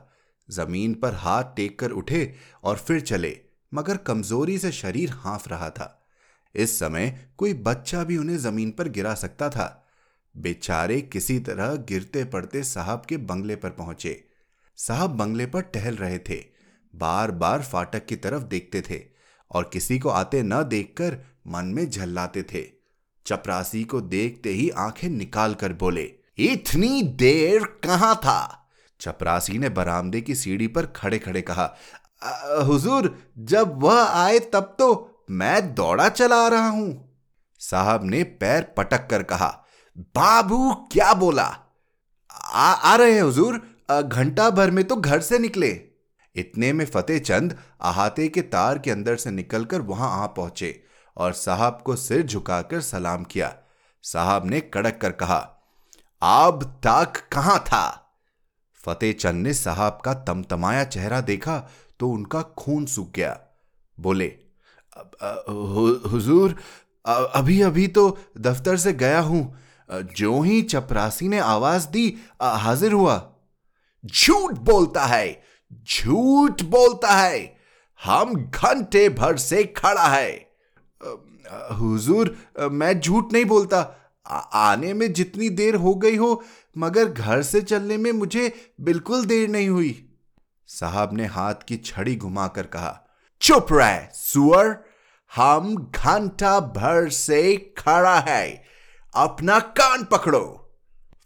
ज़मीन 0.50 0.94
पर 0.94 1.14
हाथ 1.14 1.44
टेक 1.56 1.80
कर 1.80 1.92
उठे 1.92 2.34
और 2.64 2.78
फिर 2.78 3.00
चले, 3.00 3.38
मगर 3.72 3.98
कमज़ोरी 3.98 4.58
से 4.58 4.72
शरीर 4.72 5.10
हाँफ 5.10 5.48
रहा 5.48 5.70
था। 5.70 5.94
इस 6.56 6.78
समय 6.80 7.30
कोई 7.38 7.54
बच्चा 7.54 8.04
भी 8.04 8.18
उन्हें 8.18 8.38
ज़मीन 8.38 8.72
पर 8.72 8.90
गिरा 8.90 9.14
सकता 9.14 9.50
था। 9.50 9.88
बेचारे 10.36 11.02
किसी 11.02 11.40
तरह 11.40 11.76
गिरते 11.90 12.24
पड़ते 12.24 12.64
साहब 12.64 13.06
के 13.10 13.18
बंगले 13.18 13.56
पर 13.56 13.70
पहुँचे। 13.70 14.27
साहब 14.78 15.10
बंगले 15.10 15.46
पर 15.46 15.62
टहल 15.62 15.96
रहे 15.96 16.18
थे। 16.20 16.44
बार 16.94 17.32
बार 17.32 17.62
फाटक 17.62 18.06
की 18.06 18.16
तरफ़ 18.16 18.44
देखते 18.44 18.82
थे 18.82 19.02
और 19.52 19.70
किसी 19.74 20.00
को 20.00 20.10
आते 20.10 20.42
न 20.44 20.64
देखकर 20.64 21.18
मन 21.48 21.66
में 21.66 21.90
झल्लाते 21.90 22.44
थे। 22.44 22.64
चपरासी 23.26 23.84
को 23.84 24.02
देखते 24.02 24.50
ही 24.50 24.70
आँखें 24.70 25.10
निकाल 25.10 25.54
कर 25.54 25.74
बोले 25.74 26.12
इतनी 26.38 27.02
देर 27.02 27.64
कहाँ 27.84 28.16
था? 28.16 28.70
चपरासी 29.00 29.58
ने 29.58 29.70
बरामदे 29.70 30.22
की 30.22 30.36
सीढ़ी 30.36 30.68
पर 30.68 30.86
खड़े 30.86 31.20
खड़े 31.20 31.42
कहा 31.42 31.76
हुजूर 32.66 33.16
जब 33.38 33.82
वह 33.82 34.02
आए 34.02 34.40
तब 34.54 34.76
तो 34.80 35.24
मैं 35.30 35.74
दौड़ा 35.76 36.10
चला 36.10 36.48
रहा 36.48 36.68
हूँ। 36.68 37.20
साहब 37.62 38.06
ने 38.06 38.24
पैर 38.24 38.62
पटक 38.78 39.08
कर 39.10 39.24
कहा 39.24 39.50
बाबू 39.98 40.74
क्या 40.92 41.14
बोला? 41.14 41.44
आ, 42.32 42.72
आ 42.74 42.96
रहे 42.96 43.14
हैं 43.16 43.22
हुजूर 43.22 43.62
घंटा 43.89 44.50
भर 44.50 44.72
में 44.72 44.84
तो 44.84 44.96
घर 44.96 45.22
से 45.22 45.39
निकले। 45.39 45.70
इतने 46.36 46.72
में 46.74 46.86
फतेह 46.86 47.20
चंद 47.20 47.58
अहाते 47.82 48.27
के 48.27 48.41
तार 48.44 48.79
के 48.79 48.91
अंदर 48.91 49.15
से 49.15 49.32
निकलकर 49.32 49.82
वहाँ 49.84 50.10
आ 50.17 50.25
पहुँचे 50.27 50.74
और 51.17 51.34
साहब 51.34 51.82
को 51.86 51.96
सिर 51.96 52.22
झुकाकर 52.24 52.82
सलाम 52.82 53.24
किया। 53.24 53.53
साहब 54.03 54.46
ने 54.46 54.60
कड़क 54.63 54.98
कर 55.01 55.12
कहा, 55.13 55.38
अब 56.22 56.63
तक 56.86 57.22
कहाँ 57.32 57.60
था? 57.60 58.03
फतेह 58.84 59.13
चंद 59.13 59.44
ने 59.44 59.53
साहब 59.53 60.00
का 60.06 60.13
तमतमाया 60.24 60.84
चेहरा 60.86 61.22
देखा 61.22 61.58
तो 62.00 62.10
उनका 62.10 62.41
खून 62.58 62.86
सूख 62.86 63.12
गया। 63.15 63.38
बोले 63.98 64.27
हुजूर 66.06 66.56
अभी 67.06 67.62
अभी 67.62 67.88
तो 67.88 68.17
दफ्तर 68.39 68.77
से 68.77 68.94
गया 68.96 69.20
हूँ। 69.22 69.41
जो 69.89 70.41
ही 70.41 70.62
चपरासी 70.63 71.27
ने 71.27 71.39
आवाज़ 71.39 71.88
दी 71.88 72.13
हाजिर 72.41 72.94
हुआ। 72.94 73.17
झूठ 74.08 74.52
बोलता 74.52 75.06
है, 75.06 75.42
झूठ 75.90 76.62
बोलता 76.64 77.14
है। 77.14 77.58
हम 78.04 78.34
घंटे 78.36 79.10
भर 79.10 79.38
से 79.38 79.64
खड़ा 79.64 80.08
है। 80.08 80.32
हुजूर 81.74 82.36
मैं 82.72 83.00
झूठ 83.00 83.34
नहीं 83.34 83.46
बोलता। 83.46 83.80
आने 84.54 84.94
में 84.94 85.12
जितनी 85.14 85.50
देर 85.50 85.76
हो 85.76 85.94
गई 85.96 86.16
हो, 86.16 86.44
मगर 86.78 87.06
घर 87.06 87.42
से 87.42 87.62
चलने 87.62 87.98
में 87.98 88.12
मुझे 88.12 88.52
बिल्कुल 88.82 89.26
देर 89.26 89.48
नहीं 89.50 89.70
हुई। 89.70 90.10
साहब 90.68 91.14
ने 91.14 91.26
हाथ 91.26 91.54
की 91.68 91.78
छड़ी 91.78 92.16
घुमाकर 92.16 92.66
कहा, 92.66 93.00
चुप 93.42 93.68
रहे, 93.72 94.00
सुअर। 94.14 94.76
हम 95.36 95.76
घंटा 95.96 96.60
भर 96.60 97.10
से 97.10 97.56
खड़ा 97.78 98.20
है। 98.20 98.64
अपना 99.16 99.60
कान 99.60 100.04
पकड़ो। 100.04 100.64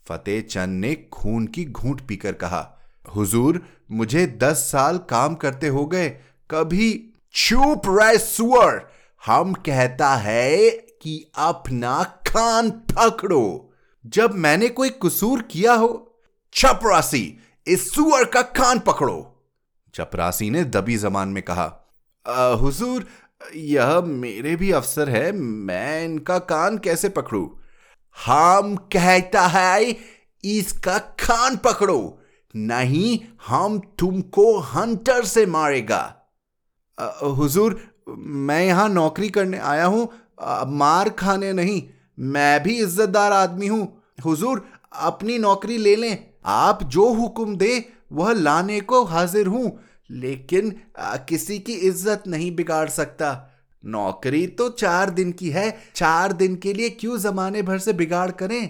फतेह 0.07 0.41
चंद 0.41 0.79
ने 0.79 0.93
खून 1.13 1.47
की 1.47 1.65
घूंट 1.65 2.01
पीकर 2.07 2.33
कहा 2.33 2.70
हुजूर, 3.05 3.61
मुझे 3.91 4.25
दस 4.41 4.57
साल 4.71 4.97
काम 5.09 5.35
करते 5.35 5.67
हो 5.67 5.85
गए, 5.85 6.09
कभी 6.49 7.13
चुप 7.33 7.81
रहे 7.87 8.17
सुअर। 8.17 8.81
हम 9.25 9.53
कहता 9.53 10.13
है 10.15 10.69
कि 10.69 11.31
अपना 11.35 12.03
कान 12.27 12.69
पकड़ो। 12.69 13.73
जब 14.05 14.33
मैंने 14.33 14.67
कोई 14.69 14.89
कसूर 15.03 15.41
किया 15.41 15.73
हो, 15.73 16.19
चपरासी, 16.53 17.37
इस 17.67 17.91
सुअर 17.93 18.23
का 18.25 18.41
कान 18.41 18.79
पकड़ो। 18.79 19.43
चपरासी 19.93 20.49
ने 20.49 20.63
दबी 20.63 20.97
जबान 20.97 21.29
में 21.29 21.43
कहा 21.43 21.65
हुजूर, 22.55 23.05
यह 23.55 23.99
मेरे 24.01 24.55
भी 24.55 24.71
अफसर 24.71 25.09
है, 25.09 25.31
मैं 25.31 26.03
इनका 26.05 26.37
कान 26.39 26.77
कैसे 26.77 27.09
पकड़ू? 27.09 27.59
हम 28.25 28.75
कहता 28.93 29.45
है, 29.47 29.95
इसका 30.43 30.97
कान 30.97 31.55
पकड़ो। 31.57 32.20
नहीं 32.55 33.19
हम 33.47 33.79
तुमको 33.99 34.57
हंटर 34.59 35.25
से 35.25 35.45
मारेगा। 35.47 36.03
हुजूर 37.37 37.79
मैं 38.09 38.63
यहाँ 38.65 38.87
नौकरी 38.89 39.29
करने 39.29 39.57
आया 39.59 39.85
हूँ 39.85 40.07
मार 40.69 41.09
खाने 41.19 41.51
नहीं 41.53 41.81
मैं 42.17 42.63
भी 42.63 42.77
इज्जतदार 42.79 43.31
आदमी 43.33 43.67
हूँ। 43.67 43.87
हुजूर 44.25 44.65
अपनी 45.01 45.37
नौकरी 45.39 45.77
ले 45.77 45.95
लें 45.95 46.17
आप 46.45 46.83
जो 46.85 47.07
हुक्म 47.13 47.55
दे 47.57 47.83
वह 48.11 48.33
लाने 48.33 48.79
को 48.81 49.03
हाजिर 49.05 49.47
हूँ 49.47 49.79
लेकिन 50.09 50.73
आ, 50.99 51.15
किसी 51.17 51.59
की 51.59 51.73
इज़्ज़त 51.73 52.23
नहीं 52.27 52.55
बिगाड़ 52.55 52.87
सकता। 52.89 53.47
नौकरी 53.83 54.45
तो 54.47 54.69
चार 54.71 55.09
दिन 55.09 55.31
की 55.31 55.49
है 55.49 55.69
चार 55.95 56.33
दिन 56.33 56.55
के 56.55 56.73
लिए 56.73 56.89
क्यों 56.91 57.17
जमाने 57.19 57.61
भर 57.61 57.77
से 57.77 57.93
बिगाड़ 57.93 58.29
करें? 58.31 58.69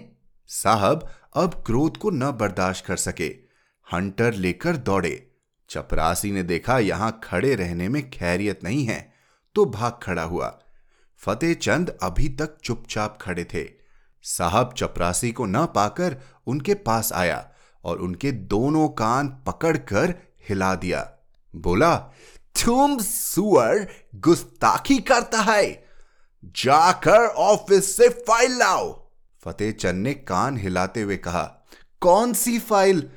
साहब 0.49 1.07
अब 1.35 1.63
क्रोध 1.65 1.97
को 1.97 2.09
न 2.09 2.31
बर्दाश्त 2.31 2.85
कर 2.85 2.95
सके। 2.97 3.29
हंटर 3.91 4.33
लेकर 4.33 4.77
दौड़े। 4.77 5.15
चपरासी 5.69 6.31
ने 6.31 6.43
देखा 6.43 6.77
यहाँ 6.79 7.19
खड़े 7.23 7.53
रहने 7.55 7.87
में 7.89 8.09
खैरियत 8.09 8.63
नहीं 8.63 8.85
है 8.85 8.99
तो 9.55 9.65
भाग 9.67 9.99
खड़ा 10.03 10.23
हुआ। 10.23 10.47
फतेह 11.21 11.53
चंद 11.53 11.89
अभी 12.03 12.27
तक 12.31 12.57
चुपचाप 12.63 13.17
खड़े 13.21 13.43
थे। 13.43 13.65
साहब 14.25 14.73
चपरासी 14.77 15.31
को 15.31 15.45
न 15.45 15.65
पाकर 15.65 16.15
उनके 16.47 16.73
पास 16.81 17.11
आया 17.13 17.47
और 17.83 17.99
उनके 17.99 18.31
दोनों 18.31 18.87
कान 18.95 19.27
पकड़कर 19.47 20.13
हिला 20.49 20.73
दिया। 20.75 21.01
बोला, 21.53 21.95
तुम 22.55 22.97
सुअर 22.99 23.87
गुस्ताखी 24.17 24.97
करता 25.01 25.41
है। 25.43 25.71
जाकर 26.55 27.25
ऑफ़िस 27.27 27.95
से 27.97 28.09
फ़ाइल 28.09 28.57
लाओ। 28.57 28.91
फतेह 29.45 29.71
चंद 29.71 30.03
ने 30.03 30.13
कान 30.13 30.57
हिलाते 30.57 31.01
हुए 31.01 31.17
कहा, 31.17 31.43
कौन 32.01 32.33
सी 32.33 32.57
फ़ाइल? 32.59 33.09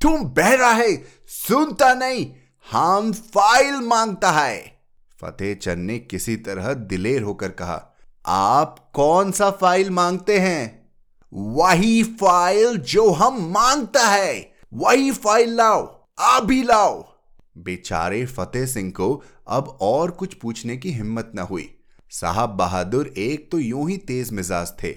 तुम 0.00 0.24
बहरा 0.24 0.70
है, 0.70 0.96
सुनता 1.26 1.94
नहीं, 1.94 2.26
हम 2.72 3.12
फ़ाइल 3.12 3.74
माँगता 3.74 4.30
है। 4.30 4.58
फतेह 5.22 5.54
चंद 5.54 5.78
ने 5.78 5.98
किसी 5.98 6.36
तरह 6.36 6.72
दिलेर 6.74 7.22
होकर 7.22 7.48
कहा, 7.48 7.96
आप 8.26 8.90
कौन 8.94 9.32
सा 9.32 9.50
फ़ाइल 9.50 9.90
मांगते 9.90 10.38
हैं? 10.38 10.88
वही 11.32 12.02
फ़ाइल 12.02 12.76
जो 12.76 13.10
हम 13.10 13.40
माँगता 13.52 14.06
है, 14.06 14.52
वही 14.74 15.10
फ़ाइल 15.10 15.54
लाओ 15.54 15.82
अभी 16.18 16.62
लाओ। 16.62 17.02
बेचारे 17.58 18.24
फतेह 18.26 18.66
सिंह 18.66 18.90
को 18.90 19.22
अब 19.48 19.78
और 19.80 20.10
कुछ 20.10 20.34
पूछने 20.34 20.76
की 20.76 20.92
हिम्मत 20.92 21.32
न 21.34 21.38
हुई। 21.38 21.68
साहब 22.10 22.50
बहादुर 22.50 23.06
एक 23.06 23.50
तो 23.52 23.58
यूँ 23.58 23.88
ही 23.90 23.96
तेज 23.96 24.32
मिजाज 24.32 24.72
थे। 24.82 24.94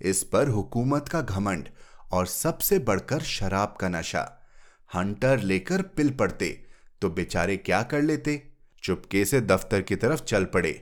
इस 0.00 0.22
पर 0.22 0.48
हुकूमत 0.48 1.08
का 1.08 1.20
घमंड 1.20 1.68
और 2.12 2.26
सबसे 2.26 2.78
बढ़कर 2.78 3.20
शराब 3.20 3.76
का 3.80 3.88
नशा। 3.88 4.41
हंटर 4.92 5.40
लेकर 5.40 5.82
पिल 5.82 6.10
पड़ते 6.10 6.48
तो 7.02 7.08
बेचारे 7.10 7.56
क्या 7.56 7.82
कर 7.82 8.02
लेते? 8.02 8.42
चुपके 8.82 9.24
से 9.24 9.40
दफ्तर 9.40 9.82
की 9.82 9.96
तरफ़ 9.96 10.22
चल 10.22 10.44
पड़े। 10.44 10.72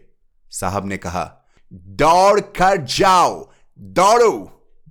साहब 0.51 0.87
ने 0.87 0.97
कहा, 0.97 1.25
दौड़ 1.73 2.41
कर 2.41 2.77
जाओ, 2.77 3.51
दौड़ो। 3.79 4.33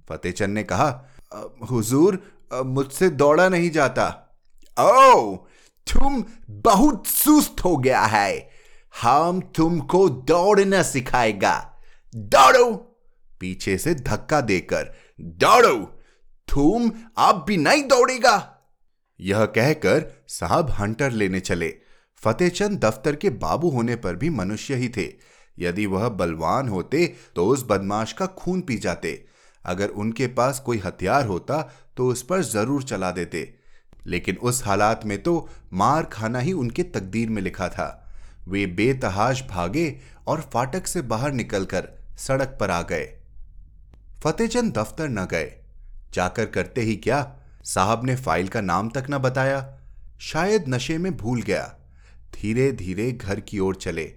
फतेहचंद 0.10 0.50
ने 0.50 0.64
कहा 0.64 1.10
हुजूर 1.72 2.22
मुझसे 2.66 3.10
दौड़ा 3.10 3.50
नहीं 3.50 3.70
जाता। 3.72 4.08
ओ 4.78 5.36
तुम 5.88 6.24
बहुत 6.50 7.08
सुस्त 7.08 7.64
हो 7.66 7.76
गया 7.78 8.02
है। 8.02 8.50
हम 8.94 9.40
तुमको 9.56 10.08
दौड़ना 10.10 10.82
सिखाएगा। 10.84 11.56
दौड़ो। 12.14 12.74
पीछे 13.40 13.78
से 13.78 13.94
धक्का 13.96 14.42
देकर, 14.42 14.94
दौड़ो, 15.22 15.76
तुम 16.48 16.92
अब 17.18 17.44
भी 17.48 17.58
नहीं 17.58 17.84
दौड़ेगा। 17.84 18.38
यह 19.20 19.46
कहकर 19.46 20.06
साहब 20.30 20.70
हंटर 20.70 21.12
लेने 21.12 21.40
चले। 21.40 21.74
फतेहचंद 22.22 22.80
दफ्तर 22.80 23.16
के 23.16 23.30
बाबू 23.30 23.70
होने 23.70 23.96
पर 23.96 24.16
भी 24.16 24.30
मनुष्य 24.30 24.76
ही 24.76 24.90
थे। 24.90 25.08
यदि 25.58 25.86
वह 25.86 26.08
बलवान 26.10 26.70
होते 26.70 27.06
तो 27.36 27.46
उस 27.46 27.66
बदमाश 27.70 28.14
का 28.14 28.26
खून 28.26 28.62
पी 28.62 28.78
जाते। 28.78 29.14
अगर 29.66 29.90
उनके 29.96 30.28
पास 30.28 30.60
कोई 30.60 30.78
हथियार 30.78 31.26
होता 31.26 31.62
तो 31.98 32.08
उस 32.08 32.22
पर 32.24 32.42
ज़रूर 32.42 32.84
चला 32.84 33.12
देते। 33.12 33.54
लेकिन 34.08 34.36
उस 34.36 34.64
हालात 34.66 35.06
में 35.06 35.22
तो 35.24 35.50
मार 35.74 36.04
खाना 36.04 36.40
ही 36.40 36.54
उनके 36.54 36.84
तकदीर 36.84 37.30
में 37.30 37.42
लिखा 37.42 37.68
था। 37.70 37.88
वे 38.48 38.66
बेतहाश 38.66 39.44
भागे 39.50 40.00
और 40.28 40.42
फाटक 40.54 40.88
से 40.88 41.02
बाहर 41.02 41.32
निकलकर 41.32 41.90
सड़क 42.18 42.58
पर 42.60 42.72
आ 42.72 42.82
गए। 42.82 43.06
फतेहचंद 44.24 44.74
दफ्तर 44.78 45.10
न 45.10 45.26
गए। 45.26 45.52
जाकर 46.14 46.46
करते 46.46 46.82
ही 46.82 46.96
क्या? 46.96 47.20
साहब 47.74 48.06
ने 48.06 48.16
फ़ाइल 48.16 48.48
का 48.48 48.62
नाम 48.62 48.90
तक 48.90 49.04
न 49.10 49.18
बताया। 49.18 49.80
शायद 50.20 50.66
नशे 50.70 50.98
में 50.98 51.18
भूल 51.18 51.42
गया। 51.42 51.76
धीरे 52.36 52.72
धीरे 52.72 53.12
घर 53.12 53.40
की 53.40 53.60
ओर 53.60 53.76
चले। 53.76 54.14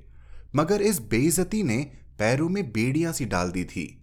मगर 0.54 0.82
इस 0.82 0.98
बेइज्जती 0.98 1.62
ने 1.62 1.92
पैरों 2.18 2.48
में 2.48 2.72
बेड़ियाँ 2.72 3.12
सी 3.12 3.24
डाल 3.24 3.50
दी 3.50 3.64
थी। 3.64 4.02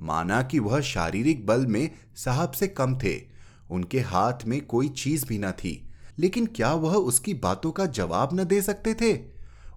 माना 0.00 0.42
कि 0.42 0.58
वह 0.58 0.80
शारीरिक 0.80 1.46
बल 1.46 1.66
में 1.66 1.90
साहब 2.16 2.50
से 2.50 2.68
कम 2.68 2.98
थे। 2.98 3.22
उनके 3.70 4.00
हाथ 4.00 4.44
में 4.46 4.66
कोई 4.66 4.88
चीज़ 4.88 5.26
भी 5.26 5.38
न 5.38 5.50
थी। 5.50 5.90
लेकिन 6.18 6.46
क्या 6.46 6.74
वह 6.74 6.94
उसकी 6.94 7.34
बातों 7.34 7.72
का 7.72 7.86
जवाब 7.86 8.40
न 8.40 8.44
दे 8.44 8.62
सकते 8.62 8.94
थे? 8.94 9.18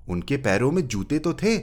उनके 0.10 0.38
पैरों 0.38 0.72
में 0.72 0.88
जूते 0.88 1.20
तो 1.20 1.34
थे। 1.34 1.58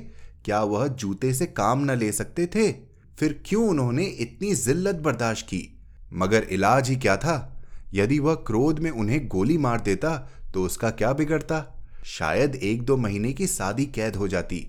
क्या 0.44 0.62
वह 0.62 0.86
जूते 0.86 1.34
से 1.34 1.46
काम 1.46 1.84
न 1.84 1.90
ले 1.90 2.12
सकते 2.12 2.46
थे? 2.46 2.72
फिर 3.18 3.42
क्यों 3.46 3.68
उन्होंने 3.68 4.04
इतनी 4.04 4.54
जिल्लत 4.54 4.94
बर्दाश्त 4.94 5.46
की? 5.46 5.75
मगर 6.12 6.42
इलाज 6.42 6.88
ही 6.88 6.96
क्या 6.96 7.16
था? 7.16 7.64
यदि 7.94 8.18
वह 8.18 8.34
क्रोध 8.46 8.78
में 8.78 8.90
उन्हें 8.90 9.26
गोली 9.28 9.58
मार 9.58 9.80
देता 9.80 10.16
तो 10.54 10.64
उसका 10.64 10.90
क्या 10.90 11.12
बिगड़ता? 11.12 11.64
शायद 12.04 12.54
एक 12.54 12.82
दो 12.82 12.96
महीने 12.96 13.32
की 13.32 13.46
शादी 13.46 13.86
कैद 13.86 14.16
हो 14.16 14.28
जाती। 14.28 14.66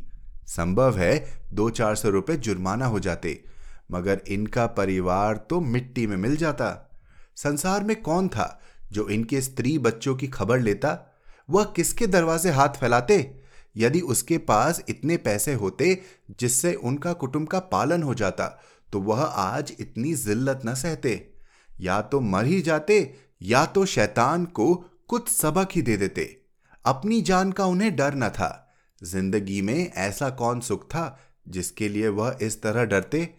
संभव 0.47 0.97
है 0.97 1.41
दो 1.53 1.69
चार 1.69 1.95
सौ 1.95 2.09
रुपए 2.09 2.35
जुर्माना 2.35 2.85
हो 2.85 2.99
जाते, 2.99 3.43
मगर 3.91 4.21
इनका 4.27 4.65
परिवार 4.67 5.37
तो 5.49 5.59
मिट्टी 5.61 6.07
में 6.07 6.15
मिल 6.17 6.35
जाता। 6.35 6.69
संसार 7.35 7.83
में 7.83 8.01
कौन 8.01 8.27
था 8.27 8.59
जो 8.91 9.07
इनके 9.09 9.41
स्त्री 9.41 9.77
बच्चों 9.77 10.15
की 10.15 10.27
खबर 10.27 10.59
लेता? 10.59 10.97
वह 11.49 11.63
किसके 11.65 12.07
दरवाजे 12.07 12.49
हाथ 12.49 12.69
फैलाते? 12.69 13.35
यदि 13.75 13.99
उसके 14.01 14.37
पास 14.37 14.81
इतने 14.89 15.17
पैसे 15.17 15.53
होते 15.53 16.01
जिससे 16.39 16.73
उनका 16.73 17.13
कुटुंब 17.13 17.47
का 17.47 17.59
पालन 17.59 18.03
हो 18.03 18.13
जाता 18.13 18.45
तो 18.93 18.99
वह 18.99 19.21
आज 19.23 19.73
इतनी 19.79 20.13
जिल्लत 20.13 20.61
न 20.65 20.75
सहते। 20.75 21.33
या 21.81 22.01
तो 22.01 22.19
मर 22.19 22.45
ही 22.45 22.61
जाते, 22.61 23.15
या 23.41 23.65
तो 23.65 23.85
शैतान 23.85 24.45
को 24.45 24.75
कुछ 25.07 25.29
सबक 25.29 25.69
ही 25.71 25.81
दे 25.81 25.97
देते। 25.97 26.41
अपनी 26.85 27.21
जान 27.21 27.51
का 27.51 27.65
उन्हें 27.65 27.95
डर 27.95 28.15
न 28.15 28.29
था। 28.29 28.75
ज़िंदगी 29.03 29.61
में 29.61 29.93
ऐसा 29.93 30.29
कौन 30.29 30.59
सुख 30.59 30.85
था 30.85 31.19
जिसके 31.47 31.89
लिए 31.89 32.07
वह 32.07 32.37
इस 32.41 32.61
तरह 32.61 32.85
डरते? 32.85 33.35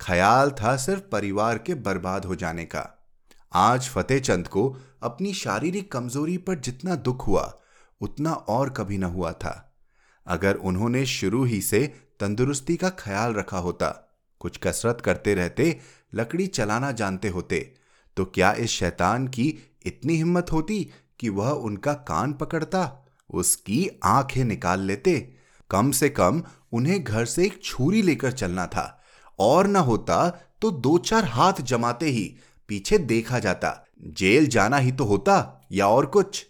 ख्याल 0.00 0.50
था 0.50 0.76
सिर्फ़ 0.76 1.02
परिवार 1.02 1.58
के 1.58 1.74
बर्बाद 1.74 2.24
हो 2.24 2.34
जाने 2.34 2.64
का। 2.64 3.08
आज 3.52 3.88
फतेह 3.88 4.18
चंद 4.18 4.48
को 4.48 4.76
अपनी 5.02 5.34
शारीरिक 5.34 5.92
कमज़ोरी 5.92 6.36
पर 6.38 6.54
जितना 6.54 6.94
दुख 6.94 7.26
हुआ, 7.26 7.58
उतना 8.00 8.32
और 8.32 8.70
कभी 8.70 8.98
न 8.98 9.04
हुआ 9.04 9.32
था। 9.32 9.76
अगर 10.26 10.54
उन्होंने 10.54 11.06
शुरू 11.06 11.44
ही 11.44 11.60
से 11.62 11.86
तंदुरुस्ती 12.20 12.76
का 12.76 12.88
ख्याल 12.88 13.34
रखा 13.34 13.58
होता 13.58 14.09
कुछ 14.40 14.56
कसरत 14.56 15.02
करते 15.04 15.34
रहते, 15.34 15.78
लकड़ी 16.14 16.46
चलाना 16.46 16.92
जानते 16.92 17.28
होते। 17.28 17.74
तो 18.16 18.24
क्या 18.24 18.52
इस 18.52 18.70
शैतान 18.70 19.28
की 19.28 19.58
इतनी 19.86 20.16
हिम्मत 20.16 20.52
होती 20.52 20.90
कि 21.20 21.28
वह 21.28 21.50
उनका 21.50 21.92
कान 21.92 22.32
पकड़ता, 22.32 23.06
उसकी 23.30 23.88
आँखें 24.04 24.44
निकाल 24.44 24.80
लेते? 24.80 25.34
कम 25.70 25.90
से 25.90 26.08
कम 26.08 26.42
उन्हें 26.72 27.04
घर 27.04 27.24
से 27.24 27.44
एक 27.44 27.62
छुरी 27.62 28.02
लेकर 28.02 28.32
चलना 28.32 28.66
था। 28.66 29.02
और 29.38 29.66
न 29.66 29.76
होता 29.76 30.28
तो 30.62 30.70
दो 30.70 30.98
चार 30.98 31.24
हाथ 31.24 31.52
जमाते 31.52 32.06
ही 32.06 32.36
पीछे 32.68 32.98
देखा 32.98 33.38
जाता, 33.38 33.86
जेल 34.04 34.46
जाना 34.46 34.76
ही 34.76 34.92
तो 34.92 35.04
होता 35.04 35.66
या 35.72 35.88
और 35.88 36.06
कुछ। 36.06 36.46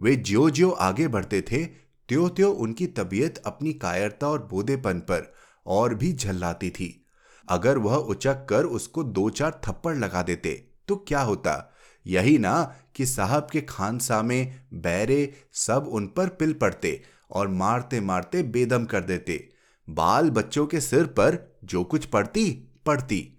वे 0.00 0.16
ज्यो 0.16 0.50
ज्यो 0.50 0.70
आगे 0.70 1.08
बढ़ते 1.08 1.40
थे 1.42 1.64
त्यों 2.08 2.28
त्यों 2.28 2.54
उनकी 2.54 2.86
तबीयत 2.86 3.38
अपनी 3.38 3.72
कायरता 3.72 4.28
और 4.28 4.48
बोधेपन 4.50 4.98
पर 4.98 5.34
और 5.66 5.94
भी 5.94 6.12
झल्लाती 6.12 6.70
थी। 6.70 7.05
अगर 7.48 7.78
वह 7.78 7.94
उचक 7.94 8.46
कर 8.48 8.64
उसको 8.64 9.02
दो 9.02 9.28
चार 9.30 9.60
थप्पड़ 9.68 9.96
लगा 9.96 10.22
देते 10.22 10.52
तो 10.88 10.96
क्या 11.08 11.20
होता? 11.20 11.72
यही 12.06 12.38
ना 12.38 12.74
कि 12.94 13.06
साहब 13.06 13.48
के 13.52 13.60
खानसा 13.60 14.20
में 14.22 14.60
बैरे 14.74 15.32
सब 15.52 15.88
उन 15.88 16.06
पर 16.06 16.28
पिल 16.28 16.52
पड़ते 16.52 17.00
और 17.30 17.48
मारते 17.48 18.00
मारते 18.00 18.42
बेदम 18.42 18.84
कर 18.84 19.00
देते। 19.00 19.48
बाल 19.88 20.30
बच्चों 20.30 20.66
के 20.66 20.80
सिर 20.80 21.04
पर 21.04 21.38
जो 21.64 21.84
कुछ 21.84 22.04
पड़ती 22.04 22.50
पड़ती। 22.86 23.32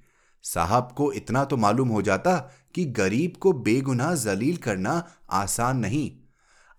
साहब 0.43 0.93
को 0.97 1.11
इतना 1.11 1.43
तो 1.45 1.57
मालूम 1.57 1.89
हो 1.89 2.01
जाता 2.01 2.37
कि 2.75 2.85
गरीब 2.85 3.33
को 3.39 3.53
बेगुनाह 3.53 4.13
जलील 4.15 4.57
करना 4.57 5.03
आसान 5.31 5.77
नहीं। 5.77 6.11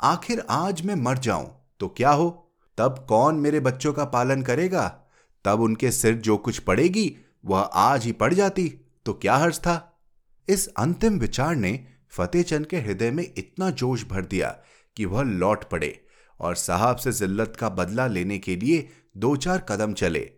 आखिर 0.00 0.44
आज 0.50 0.82
मैं 0.82 0.94
मर 0.94 1.18
जाऊँ 1.18 1.50
तो 1.80 1.88
क्या 1.88 2.10
हो? 2.10 2.30
तब 2.78 3.04
कौन 3.08 3.34
मेरे 3.34 3.60
बच्चों 3.60 3.92
का 3.92 4.04
पालन 4.04 4.42
करेगा? 4.42 5.04
तब 5.48 5.60
उनके 5.60 5.90
सिर 5.90 6.14
जो 6.14 6.36
कुछ 6.36 6.58
पड़ेगी, 6.58 7.16
वह 7.44 7.60
आज 7.60 8.04
ही 8.04 8.12
पड़ 8.12 8.34
जाती। 8.34 8.68
तो 9.06 9.12
क्या 9.12 9.36
हर्ष 9.36 9.58
था? 9.58 10.00
इस 10.48 10.66
अंतिम 10.66 11.18
विचार 11.18 11.56
ने 11.56 11.86
फतेहचंद 12.10 12.66
के 12.66 12.76
हृदय 12.76 13.10
में 13.10 13.32
इतना 13.36 13.70
जोश 13.70 14.04
भर 14.04 14.24
दिया 14.24 14.58
कि 14.96 15.04
वह 15.04 15.22
लौट 15.22 15.64
पड़े 15.64 16.04
और 16.40 16.54
साहब 16.54 16.96
से 16.96 17.12
जिल्लत 17.12 17.56
का 17.60 17.68
बदला 17.68 18.06
लेने 18.06 18.38
के 18.38 18.56
लिए 18.56 18.88
दो 19.16 19.36
चार 19.36 19.66
कदम 19.68 19.92
चले। 19.92 20.30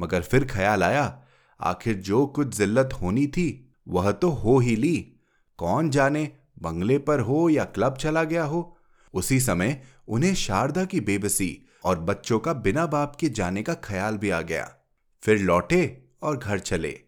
मगर 0.00 0.22
फिर 0.22 0.44
ख्याल 0.44 0.82
आया, 0.82 1.22
आखिर 1.60 1.94
जो 1.94 2.26
कुछ 2.26 2.56
जिल्लत 2.56 2.90
होनी 3.02 3.26
थी, 3.26 3.74
वह 3.88 4.12
तो 4.12 4.30
हो 4.30 4.58
ही 4.58 4.76
ली। 4.76 5.16
कौन 5.58 5.90
जाने 5.90 6.32
बंगले 6.58 6.98
पर 6.98 7.20
हो 7.20 7.48
या 7.48 7.64
क्लब 7.64 7.96
चला 7.96 8.24
गया 8.24 8.44
हो? 8.44 8.78
उसी 9.14 9.40
समय 9.40 9.82
उन्हें 10.08 10.34
शारदा 10.34 10.84
की 10.84 11.00
बेबसी 11.00 11.63
और 11.84 12.00
बच्चों 12.00 12.38
का 12.38 12.52
बिना 12.52 12.86
बाप 12.86 13.16
के 13.16 13.28
जाने 13.28 13.62
का 13.62 13.74
ख्याल 13.74 14.16
भी 14.16 14.30
आ 14.30 14.40
गया। 14.40 14.74
फिर 15.22 15.38
लौटे 15.38 16.04
और 16.22 16.36
घर 16.36 16.58
चले। 16.58 17.00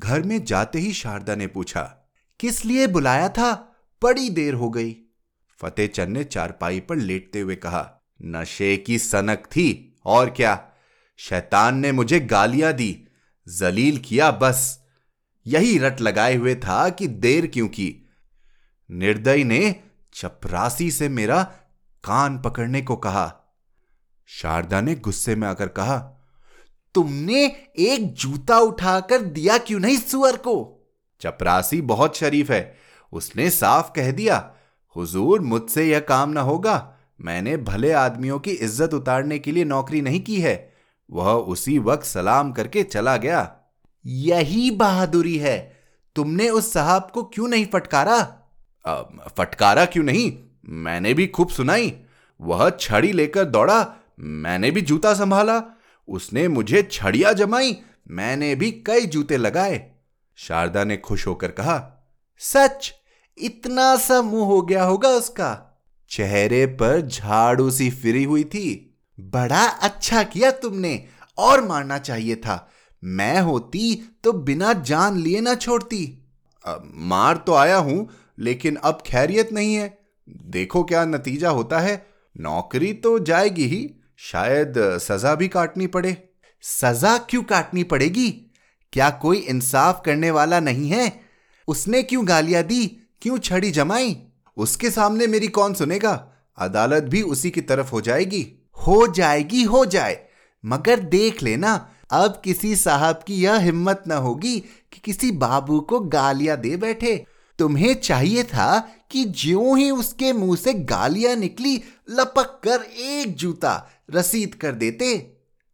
घर 0.00 0.22
में 0.22 0.44
जाते 0.44 0.78
ही 0.78 0.92
शारदा 0.92 1.34
ने 1.34 1.46
पूछा, 1.46 1.82
किस 2.40 2.64
लिए 2.64 2.86
बुलाया 2.86 3.28
था? 3.28 3.52
बड़ी 4.02 4.30
देर 4.30 4.54
हो 4.54 4.70
गई। 4.70 4.96
फतेह 5.58 5.86
चंद 5.86 6.08
ने 6.08 6.24
चारपाई 6.24 6.80
पर 6.80 6.96
लेटते 6.96 7.40
हुए 7.40 7.56
कहा, 7.56 8.00
नशे 8.22 8.76
की 8.76 8.98
सनक 8.98 9.38
थी, 9.38 9.96
और 10.04 10.30
क्या? 10.30 10.68
शैतान 11.16 11.76
ने 11.76 11.92
मुझे 11.92 12.20
गालियाँ 12.20 12.72
दी, 12.72 13.08
जलील 13.48 13.98
किया 13.98 14.30
बस। 14.30 14.84
यही 15.46 15.78
रट 15.78 16.00
लगाए 16.00 16.34
हुए 16.36 16.54
था 16.54 16.88
कि 16.88 17.06
देर 17.06 17.46
क्यों 17.46 17.68
की? 17.68 18.08
निर्दय 18.90 19.44
ने 19.44 19.80
चपरासी 20.14 20.90
से 20.90 21.08
मेरा 21.08 21.42
कान 22.04 22.42
पकड़ने 22.42 22.82
को 22.82 22.96
कहा। 22.96 23.42
शारदा 24.28 24.80
ने 24.80 24.94
गुस्से 24.94 25.34
में 25.34 25.46
आकर 25.48 25.68
कहा, 25.68 25.98
तुमने 26.94 27.44
एक 27.78 28.12
जूता 28.14 28.58
उठाकर 28.58 29.22
दिया 29.22 29.58
क्यों 29.58 29.80
नहीं 29.80 29.96
सुअर 29.96 30.36
को? 30.36 30.54
चपरासी 31.20 31.80
बहुत 31.80 32.16
शरीफ 32.16 32.50
है। 32.50 32.76
उसने 33.12 33.50
साफ़ 33.50 33.90
कह 33.96 34.10
दिया, 34.10 34.50
हुजूर, 34.96 35.40
मुझसे 35.40 35.84
यह 35.84 36.00
काम 36.00 36.30
ना 36.30 36.40
होगा। 36.40 36.76
मैंने 37.20 37.56
भले 37.56 37.92
आदमियों 37.92 38.38
की 38.38 38.50
इज़्ज़त 38.50 38.94
उतारने 38.94 39.38
के 39.38 39.52
लिए 39.52 39.64
नौकरी 39.64 40.00
नहीं 40.00 40.20
की 40.20 40.40
है। 40.40 40.72
वह 41.10 41.32
उसी 41.32 41.78
वक्त 41.78 42.04
सलाम 42.04 42.52
करके 42.52 42.82
चला 42.82 43.16
गया। 43.16 43.50
यही 44.04 44.70
बहादुरी 44.70 45.36
है। 45.36 45.58
तुमने 46.16 46.48
उस 46.50 46.72
साहब 46.72 47.10
को 47.14 47.22
क्यों 47.24 47.48
नहीं 47.48 47.66
फटकारा? 47.66 48.20
फटकारा 49.38 49.84
क्यों 49.84 50.04
नहीं? 50.04 50.32
मैंने 50.68 51.14
भी 51.14 51.26
खूब 51.26 51.48
सुनाई। 51.48 51.92
वह 52.40 52.68
छड़ी 52.70 53.12
लेकर 53.12 53.44
दौड़ा 53.44 53.82
मैंने 54.20 54.70
भी 54.70 54.80
जूता 54.80 55.14
संभाला। 55.14 55.62
उसने 56.08 56.48
मुझे 56.48 56.88
छड़िया 56.92 57.32
जमाई। 57.32 57.76
मैंने 58.08 58.54
भी 58.54 58.70
कई 58.70 59.06
जूते 59.06 59.36
लगाए। 59.36 59.90
शारदा 60.36 60.84
ने 60.84 60.96
खुश 60.96 61.26
होकर 61.26 61.50
कहा, 61.50 62.08
सच? 62.38 62.94
इतना 63.38 63.96
सा 63.96 64.22
मुँह 64.22 64.46
हो 64.46 64.62
गया 64.62 64.84
होगा 64.84 65.08
उसका। 65.08 65.82
चेहरे 66.10 66.66
पर 66.66 67.00
झाड़ू 67.00 67.70
सी 67.70 67.90
फिरी 67.90 68.24
हुई 68.24 68.44
थी। 68.44 68.98
बड़ा 69.20 69.66
अच्छा 69.66 70.22
किया 70.22 70.50
तुमने। 70.50 71.04
और 71.38 71.64
मारना 71.64 71.98
चाहिए 71.98 72.36
था। 72.36 72.70
मैं 73.04 73.40
होती 73.40 74.16
तो 74.24 74.32
बिना 74.32 74.72
जान 74.72 75.16
लिए 75.16 75.40
ना 75.40 75.54
छोड़ती। 75.54 76.28
मार 76.94 77.36
तो 77.36 77.54
आया 77.54 77.76
हूँ, 77.76 78.10
लेकिन 78.38 78.76
अब 78.76 79.02
खैरियत 79.06 79.52
नहीं 79.52 79.74
है। 79.74 79.98
देखो 80.28 80.84
क्या 80.84 81.04
नतीजा 81.04 81.50
होता 81.50 81.78
है। 81.78 82.06
नौकरी 82.40 82.92
तो 82.92 83.18
जाएगी 83.18 83.64
ही। 83.64 83.94
शायद 84.18 84.74
सजा 84.78 85.34
भी 85.34 85.48
काटनी 85.48 85.86
पड़े। 85.86 86.28
सजा 86.62 87.18
क्यों 87.18 87.42
काटनी 87.42 87.84
पड़ेगी? 87.84 88.30
क्या 88.92 89.10
कोई 89.10 89.38
इंसाफ 89.38 90.02
करने 90.06 90.30
वाला 90.30 90.60
नहीं 90.60 90.88
है? 90.88 91.20
उसने 91.68 92.02
क्यों 92.02 92.28
गालियाँ 92.28 92.62
दी? 92.62 92.86
क्यों 93.22 93.38
छड़ी 93.38 93.70
जमाई? 93.70 94.22
उसके 94.56 94.90
सामने 94.90 95.26
मेरी 95.26 95.48
कौन 95.48 95.74
सुनेगा? 95.74 96.32
अदालत 96.58 97.02
भी 97.02 97.22
उसी 97.22 97.50
की 97.50 97.60
तरफ़ 97.60 97.90
हो 97.90 98.00
जाएगी। 98.00 98.68
हो 98.86 99.06
जाएगी, 99.06 99.62
हो 99.62 99.86
जाए। 99.86 100.28
मगर 100.64 101.00
देख 101.00 101.42
लेना, 101.42 101.90
अब 102.10 102.40
किसी 102.44 102.76
साहब 102.76 103.20
की 103.26 103.34
यह 103.34 103.54
हिम्मत 103.54 104.04
न 104.08 104.12
होगी 104.12 104.60
कि 104.60 105.00
किसी 105.04 105.32
बाबू 105.32 105.80
को 105.80 106.00
गालियाँ 106.00 106.56
दे 106.56 106.76
बैठे। 106.76 107.26
तुम्हें 107.58 107.94
चाहिए 107.94 108.42
था 108.42 108.88
कि 109.10 109.24
ज्यों 109.24 109.78
ही 109.78 109.90
उसके 109.90 110.32
मुँह 110.32 110.56
से 110.56 110.74
गालियाँ 110.74 111.36
निकली, 111.36 111.82
लपक 112.10 112.60
कर 112.64 112.82
एक 112.82 113.36
जूता 113.36 113.90
रसीद 114.08 114.54
कर 114.54 114.74
देते 114.74 115.16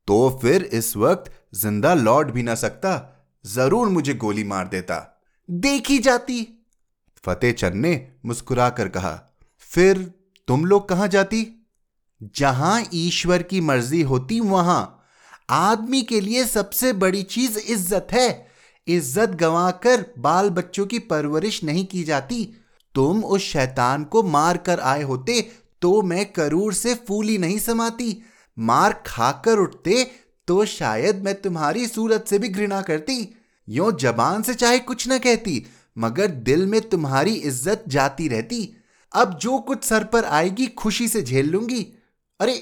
तो 0.08 0.38
फिर 0.42 0.62
इस 0.64 0.96
वक्त 0.96 1.30
ज़िंदा 1.54 1.92
लौट 1.94 2.30
भी 2.30 2.42
ना 2.42 2.54
सकता, 2.54 2.92
ज़रूर 3.44 3.88
मुझे 3.88 4.14
गोली 4.14 4.44
मार 4.44 4.68
देता। 4.68 4.96
देखी 5.48 5.98
जाती। 5.98 6.46
फतेह 7.24 7.52
चंद 7.52 7.74
ने 7.76 7.92
मुस्कुरा 8.26 8.68
कर 8.70 8.88
कहा, 8.88 9.12
फिर 9.70 9.98
तुम 10.48 10.64
लोग 10.64 10.88
कहाँ 10.88 11.08
जाती? 11.08 11.46
जहाँ 12.36 12.82
ईश्वर 12.94 13.42
की 13.42 13.60
मर्ज़ी 13.60 14.00
होती, 14.02 14.40
वहाँ। 14.40 14.98
आदमी 15.50 16.02
के 16.02 16.20
लिए 16.20 16.44
सबसे 16.46 16.92
बड़ी 16.94 17.22
चीज़ 17.24 17.58
इज़्ज़त 17.60 18.08
है। 18.12 18.46
इज़्ज़त 18.86 19.30
गंवाकर 19.36 20.04
बाल 20.18 20.50
बच्चों 20.50 20.86
की 20.86 20.98
परवरिश 21.00 21.62
नहीं 21.64 21.84
की 21.86 22.02
जाती। 22.04 22.44
तुम 22.94 23.24
उस 23.24 23.42
शैतान 23.42 24.04
को 24.04 24.22
मार 24.22 24.56
कर 24.58 24.80
आए 24.80 25.02
होते 25.02 25.40
तो 25.82 26.00
मैं 26.02 26.24
करूर 26.32 26.74
से 26.74 26.94
फूली 27.08 27.38
नहीं 27.38 27.58
समाती। 27.58 28.16
मार 28.56 28.92
खाकर 29.06 29.58
उठते 29.58 30.04
तो 30.48 30.64
शायद 30.64 31.22
मैं 31.24 31.34
तुम्हारी 31.40 31.86
सूरत 31.86 32.24
से 32.28 32.38
भी 32.38 32.48
घृणा 32.48 32.80
करती। 32.82 33.34
यो 33.68 33.90
जबान 33.92 34.42
से 34.42 34.54
चाहे 34.54 34.78
कुछ 34.78 35.08
न 35.08 35.18
कहती, 35.18 35.64
मगर 35.98 36.26
दिल 36.26 36.66
में 36.66 36.80
तुम्हारी 36.80 37.34
इज़्ज़त 37.34 37.84
जाती 37.88 38.28
रहती। 38.28 38.68
अब 39.12 39.38
जो 39.38 39.58
कुछ 39.58 39.84
सर 39.84 40.04
पर 40.04 40.24
आएगी, 40.24 40.66
खुशी 40.66 41.08
से 41.08 41.22
झेल 41.22 41.50
लूँगी। 41.50 41.82
अरे, 42.40 42.56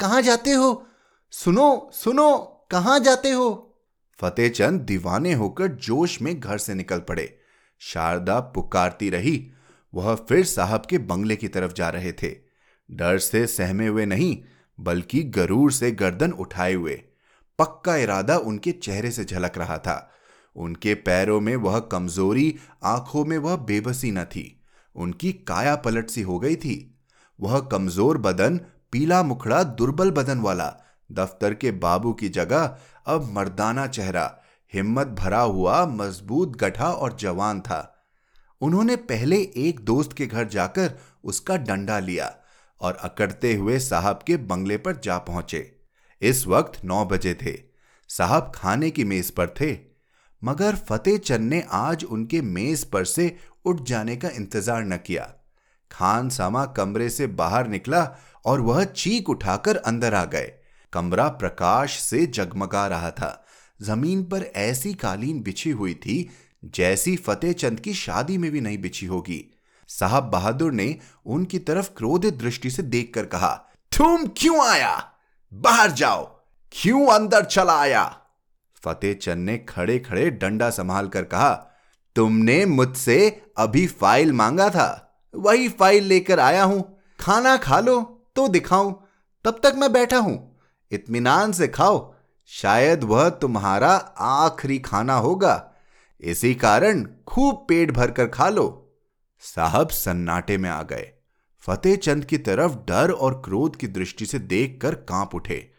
कहाँ 0.00 0.22
जाते 0.22 0.52
हो? 0.52 0.86
सुनो 1.32 1.90
सुनो, 1.94 2.36
कहाँ 2.70 2.98
जाते 3.00 3.30
हो? 3.30 3.76
फतेहचंद 4.20 4.80
दीवाने 4.80 5.32
होकर 5.32 5.68
जोश 5.68 6.20
में 6.22 6.38
घर 6.40 6.58
से 6.58 6.74
निकल 6.74 6.98
पड़े। 6.98 7.38
शारदा 7.80 8.38
पुकारती 8.54 9.10
रही। 9.10 9.50
वह 9.92 10.14
फिर 10.28 10.44
साहब 10.44 10.86
के 10.90 10.98
बंगले 10.98 11.36
की 11.36 11.48
तरफ़ 11.48 11.72
जा 11.72 11.88
रहे 11.88 12.12
थे। 12.12 12.47
डर 12.90 13.18
से 13.18 13.46
सहमे 13.46 13.86
हुए 13.86 14.06
नहीं, 14.06 14.38
बल्कि 14.80 15.22
गरूर 15.22 15.72
से 15.72 15.90
गर्दन 15.90 16.32
उठाए 16.32 16.74
हुए। 16.74 17.02
पक्का 17.58 17.96
इरादा 17.96 18.36
उनके 18.36 18.72
चेहरे 18.72 19.10
से 19.10 19.24
झलक 19.24 19.58
रहा 19.58 19.78
था। 19.78 20.10
उनके 20.56 20.94
पैरों 20.94 21.40
में 21.40 21.56
वह 21.56 21.78
कमज़ोरी, 21.78 22.56
आँखों 22.84 23.24
में 23.24 23.38
वह 23.38 23.56
बेबसी 23.56 24.10
न 24.10 24.24
थी। 24.24 24.62
उनकी 24.94 25.32
काया 25.32 25.76
पलट 25.76 26.10
सी 26.10 26.22
हो 26.22 26.38
गई 26.38 26.56
थी। 26.56 27.00
वह 27.40 27.60
कमज़ोर 27.60 28.18
बदन, 28.18 28.60
पीला 28.92 29.22
मुखड़ा, 29.22 29.62
दुर्बल 29.62 30.10
बदन 30.10 30.38
वाला, 30.38 30.76
दफ्तर 31.12 31.54
के 31.54 31.70
बाबू 31.70 32.12
की 32.12 32.28
जगह 32.28 32.76
अब 33.06 33.32
मर्दाना 33.32 33.86
चेहरा, 33.86 34.40
हिम्मत 34.74 35.06
भरा 35.06 35.40
हुआ, 35.40 35.86
मज़बूत, 35.86 36.56
गठा 36.56 36.90
और 36.90 37.16
जवान 37.16 37.60
था। 37.60 38.06
उन्होंने 38.60 38.96
पहले 38.96 39.36
एक 39.56 39.80
दोस्त 39.80 40.12
के 40.12 40.26
घर 40.26 40.48
जाकर 40.48 40.98
उसका 41.24 41.56
डंडा 41.56 41.98
लिया। 41.98 42.37
और 42.80 42.94
अकड़ते 42.94 43.54
हुए 43.54 43.78
साहब 43.78 44.20
के 44.26 44.36
बंगले 44.36 44.76
पर 44.76 44.96
जा 44.96 45.18
पहुँचे। 45.18 45.70
इस 46.22 46.46
वक्त 46.46 46.84
नौ 46.84 47.04
बजे 47.04 47.34
थे। 47.34 47.58
साहब 48.10 48.52
खाने 48.54 48.90
की 48.90 49.04
मेज 49.04 49.30
पर 49.30 49.54
थे। 49.60 49.76
मगर 50.42 50.76
फतेह 50.88 51.16
चंद 51.18 51.50
ने 51.50 51.62
आज 51.72 52.04
उनके 52.04 52.40
मेज 52.42 52.84
पर 52.84 53.04
से 53.04 53.34
उठ 53.64 53.82
जाने 53.82 54.16
का 54.16 54.28
इंतज़ार 54.28 54.84
न 54.84 54.96
किया। 54.96 55.24
खान 55.90 56.28
सामा 56.28 56.64
कमरे 56.66 57.08
से 57.10 57.26
बाहर 57.26 57.68
निकला 57.68 58.02
और 58.44 58.60
वह 58.60 58.84
चीख 58.84 59.28
उठाकर 59.30 59.76
अंदर 59.76 60.14
आ 60.14 60.24
गए। 60.24 60.52
कमरा 60.92 61.28
प्रकाश 61.28 61.98
से 61.98 62.26
जगमगा 62.26 62.86
रहा 62.86 63.10
था। 63.10 63.30
ज़मीन 63.80 64.22
पर 64.24 64.42
ऐसी 64.56 64.92
कालीन 64.94 65.42
बिछी 65.42 65.70
हुई 65.70 65.94
थी 65.96 66.28
जैसी 66.64 67.16
फतेह 67.16 67.52
चंद 67.52 67.80
की 67.80 67.94
शादी 67.94 68.38
में 68.38 68.50
भी 68.50 68.60
नहीं 68.60 68.78
बिछी 68.78 69.06
होगी। 69.06 69.44
साहब 69.88 70.24
बहादुर 70.24 70.72
ने 70.72 70.98
उनकी 71.26 71.58
तरफ़ 71.58 71.90
क्रोधित 71.96 72.34
दृष्टि 72.34 72.70
से 72.70 72.82
देखकर 72.82 73.26
कहा, 73.26 73.54
तुम 73.98 74.26
क्यों 74.26 74.66
आया? 74.68 75.12
बाहर 75.54 75.90
जाओ। 75.90 76.24
क्यों 76.72 77.06
अंदर 77.06 77.44
चला 77.44 77.80
आया? 77.80 78.18
फतेह 78.84 79.14
चंद 79.14 79.38
ने 79.38 79.58
खड़े 79.58 79.98
खड़े 79.98 80.30
डंडा 80.30 80.70
संभाल 80.70 81.08
कर 81.08 81.22
कहा, 81.22 81.54
तुमने 82.16 82.66
मुझसे 82.66 83.42
अभी 83.58 83.86
फ़ाइल 83.86 84.32
मांगा 84.32 84.70
था। 84.70 85.04
वही 85.34 85.68
फ़ाइल 85.68 86.04
लेकर 86.04 86.40
आया 86.40 86.64
हूँ। 86.64 86.98
खाना 87.20 87.56
खा 87.56 87.80
लो 87.80 88.24
तो 88.36 88.48
दिखाऊँ। 88.48 89.08
तब 89.44 89.60
तक 89.62 89.74
मैं 89.76 89.92
बैठा 89.92 90.18
हूँ। 90.18 90.58
इत्मीनान 90.92 91.52
से 91.52 91.68
खाओ। 91.68 92.14
शायद 92.46 93.04
वह 93.04 93.28
तुम्हारा 93.28 93.92
आखिरी 94.18 94.78
खाना 94.78 95.14
होगा। 95.14 95.70
इसी 96.20 96.54
कारण 96.54 97.06
खूब 97.26 97.66
पेट 97.68 97.90
भरकर 97.90 98.26
खा 98.26 98.48
लो। 98.48 98.87
साहब 99.40 99.88
सन्नाटे 99.88 100.58
में 100.58 100.70
आ 100.70 100.82
गए। 100.82 101.10
फतेह 101.60 101.96
चंद 101.96 102.24
की 102.24 102.38
तरफ़ 102.38 102.72
डर 102.72 103.10
और 103.10 103.42
क्रोध 103.44 103.76
की 103.76 103.86
दृष्टि 103.86 104.26
से 104.26 104.38
देखकर 104.38 104.94
काँप 104.94 105.34
उठे। 105.34 105.72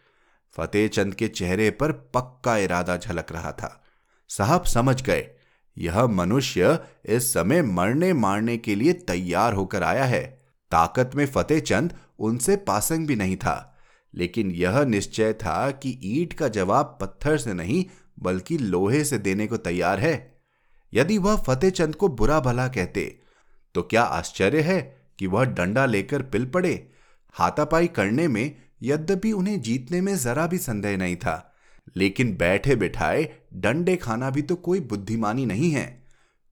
फतेह 0.56 0.88
चंद 0.88 1.14
के 1.14 1.28
चेहरे 1.28 1.70
पर 1.70 1.92
पक्का 1.92 2.56
इरादा 2.56 2.96
झलक 2.96 3.32
रहा 3.32 3.52
था। 3.52 3.84
साहब 4.28 4.64
समझ 4.64 5.02
गए, 5.02 5.30
यह 5.78 6.06
मनुष्य 6.06 6.80
इस 7.04 7.32
समय 7.32 7.62
मरने 7.62 8.12
मारने 8.12 8.56
के 8.56 8.74
लिए 8.74 8.92
तैयार 8.92 9.52
होकर 9.52 9.82
आया 9.82 10.04
है। 10.04 10.42
ताकत 10.70 11.10
में 11.14 11.26
फतेह 11.26 11.60
चंद 11.60 11.94
उनसे 12.18 12.56
पासंग 12.56 13.06
भी 13.06 13.16
नहीं 13.16 13.36
था। 13.36 13.78
लेकिन 14.14 14.50
यह 14.50 14.84
निश्चय 14.84 15.32
था 15.32 15.70
कि 15.70 16.00
ईट 16.04 16.32
का 16.32 16.48
जवाब 16.48 16.98
पत्थर 17.00 17.38
से 17.38 17.52
नहीं, 17.52 17.84
बल्कि 18.18 18.58
लोहे 18.58 19.04
से 19.04 19.18
देने 19.18 19.46
को 19.46 19.56
तैयार 19.56 20.00
है। 20.00 20.40
यदि 20.94 21.18
वह 21.18 21.36
फतेह 21.36 21.70
चंद 21.70 21.94
को 21.94 22.08
बुरा 22.08 22.40
भला 22.40 22.68
कहते 22.68 23.19
तो 23.74 23.82
क्या 23.82 24.02
आश्चर्य 24.02 24.60
है 24.60 24.80
कि 25.18 25.26
वह 25.26 25.44
डंडा 25.44 25.86
लेकर 25.86 26.22
पिल 26.22 26.46
पड़े। 26.46 26.72
हाथापाई 27.34 27.86
करने 27.86 28.28
में 28.28 28.56
यद्यपि 28.82 29.32
उन्हें 29.32 29.60
जीतने 29.62 30.00
में 30.00 30.16
जरा 30.16 30.46
भी 30.46 30.58
संदेह 30.58 30.96
नहीं 30.96 31.16
था, 31.16 31.54
लेकिन 31.96 32.36
बैठे 32.36 32.76
बिठाए 32.76 33.28
डंडे 33.54 33.96
खाना 33.96 34.30
भी 34.30 34.42
तो 34.42 34.56
कोई 34.56 34.80
बुद्धिमानी 34.80 35.46
नहीं 35.46 35.70
है। 35.70 35.86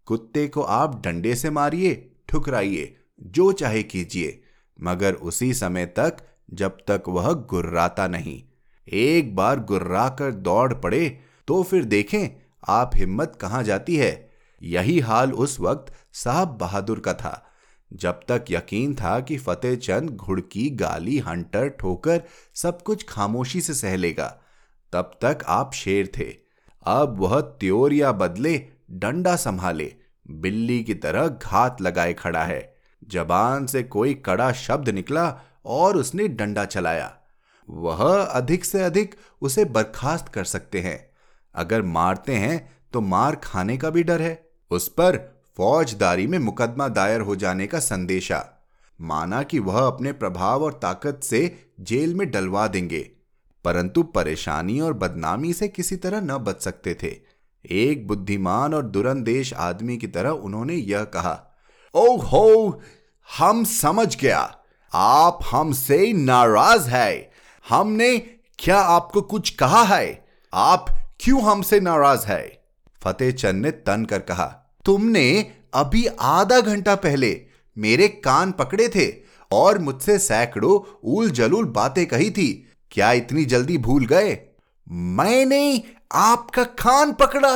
कुत्ते 0.06 0.46
को 0.48 0.62
आप 0.62 1.00
डंडे 1.04 1.34
से 1.34 1.50
मारिए, 1.50 2.10
ठुकराइए, 2.28 2.94
जो 3.18 3.50
चाहे 3.52 3.82
कीजिए, 3.82 4.40
मगर 4.78 5.14
उसी 5.14 5.52
समय 5.54 5.86
तक 5.86 6.16
जब 6.52 6.76
तक 6.88 7.08
वह 7.08 7.32
गुर्राता 7.32 8.06
नहीं। 8.08 8.42
एक 8.88 9.34
बार 9.36 9.60
गुर्रा 9.60 10.08
कर 10.08 10.32
दौड़ 10.32 10.72
पड़े 10.74 11.08
तो 11.48 11.62
फिर 11.62 11.84
देखें, 11.84 12.28
आप 12.68 12.90
हिम्मत 12.94 13.38
कहाँ 13.40 13.62
जाती 13.62 13.96
है? 13.96 14.27
यही 14.62 15.00
हाल 15.00 15.32
उस 15.32 15.60
वक्त 15.60 15.92
साहब 16.12 16.48
बहादुर 16.48 17.00
का 17.00 17.14
था। 17.14 17.44
जब 17.92 18.20
तक 18.28 18.44
यकीन 18.50 18.94
था 18.94 19.20
कि 19.20 19.38
फतेह 19.38 19.76
चंद 19.76 20.10
घुड़की 20.10 20.70
गाली, 20.70 21.18
हंटर, 21.18 21.68
ठोकर 21.68 22.22
सब 22.54 22.82
कुछ 22.82 23.06
खामोशी 23.08 23.60
से 23.60 23.74
सह 23.74 23.96
लेगा, 23.96 24.40
तब 24.92 25.18
तक 25.22 25.38
आप 25.46 25.72
शेर 25.72 26.12
थे। 26.18 26.34
अब 26.82 27.18
वह 27.18 27.40
त्योर 27.40 27.92
या 27.92 28.12
बदले 28.12 28.66
डंडा 28.90 29.36
संभाले, 29.36 29.94
बिल्ली 30.30 30.84
की 30.84 30.94
तरह 30.94 31.28
घात 31.28 31.80
लगाए 31.80 32.12
खड़ा 32.12 32.44
है। 32.44 32.76
जबान 33.08 33.66
से 33.66 33.82
कोई 33.82 34.14
कड़ा 34.14 34.52
शब्द 34.52 34.88
निकला 34.88 35.40
और 35.64 35.96
उसने 35.96 36.28
डंडा 36.28 36.64
चलाया। 36.64 37.18
वह 37.70 38.22
अधिक 38.22 38.64
से 38.64 38.82
अधिक 38.82 39.14
उसे 39.42 39.64
बर्खास्त 39.64 40.28
कर 40.28 40.44
सकते 40.44 40.80
हैं। 40.80 41.10
अगर 41.54 41.82
मारते 41.82 42.34
हैं 42.34 42.76
तो 42.92 43.00
मार 43.00 43.36
खाने 43.36 43.76
का 43.76 43.90
भी 43.90 44.02
डर 44.02 44.22
है। 44.22 44.47
उस 44.70 44.88
पर 44.88 45.16
फौजदारी 45.56 46.26
में 46.26 46.38
मुकदमा 46.38 46.88
दायर 46.88 47.20
हो 47.20 47.36
जाने 47.36 47.66
का 47.66 47.78
संदेशा। 47.78 48.44
माना 49.00 49.42
कि 49.42 49.58
वह 49.58 49.86
अपने 49.86 50.12
प्रभाव 50.12 50.64
और 50.64 50.72
ताकत 50.72 51.20
से 51.24 51.70
जेल 51.80 52.14
में 52.14 52.30
डलवा 52.30 52.66
देंगे, 52.66 53.10
परंतु 53.64 54.02
परेशानी 54.02 54.80
और 54.80 54.92
बदनामी 54.92 55.52
से 55.52 55.68
किसी 55.68 55.96
तरह 55.96 56.20
न 56.20 56.36
बच 56.38 56.62
सकते 56.62 56.94
थे। 56.94 57.16
एक 57.64 58.06
बुद्धिमान 58.06 58.74
और 58.74 58.82
दुरंदेश 58.82 59.52
आदमी 59.54 59.96
की 59.96 60.06
तरह 60.06 60.30
उन्होंने 60.30 60.74
यह 60.74 61.04
कहा 61.04 61.44
ओ 61.94 62.16
हो, 62.16 62.80
हम 63.38 63.64
समझ 63.64 64.16
गया। 64.16 64.54
आप 64.92 65.38
हमसे 65.50 66.12
नाराज़ 66.12 66.88
है। 66.88 67.30
हमने 67.68 68.18
क्या 68.58 68.78
आपको 68.78 69.22
कुछ 69.22 69.50
कहा 69.50 69.82
है? 69.82 70.28
आप 70.54 70.86
क्यों 71.20 71.42
हमसे 71.42 71.80
नाराज़ 71.80 72.26
है? 72.26 72.62
फतेह 73.00 73.30
चंद 73.30 73.62
ने 73.62 73.70
तन 73.70 74.04
कर 74.04 74.18
कहा 74.18 74.57
तुमने 74.88 75.52
अभी 75.74 76.06
आधा 76.20 76.60
घंटा 76.60 76.94
पहले 76.94 77.40
मेरे 77.76 78.08
कान 78.08 78.52
पकड़े 78.52 78.88
थे 78.88 79.06
और 79.50 79.78
मुझसे 79.78 80.18
सैकड़ों 80.18 80.78
उल 81.04 81.30
जलूल 81.30 81.64
बातें 81.64 82.06
कही 82.06 82.30
थी। 82.30 82.72
क्या 82.90 83.12
इतनी 83.12 83.44
जल्दी 83.44 83.78
भूल 83.78 84.06
गए? 84.06 84.38
मैंने 84.90 85.82
आपका 86.12 86.64
कान 86.64 87.12
पकड़ा। 87.12 87.52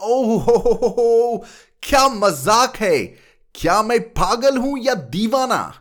ओहो 0.00 1.44
क्या 1.82 2.08
मज़ाक 2.08 2.76
है? 2.76 2.98
क्या 3.54 3.82
मैं 3.82 4.00
पागल 4.00 4.56
हूँ 4.56 4.78
या 4.78 4.94
दीवाना? 4.94 5.74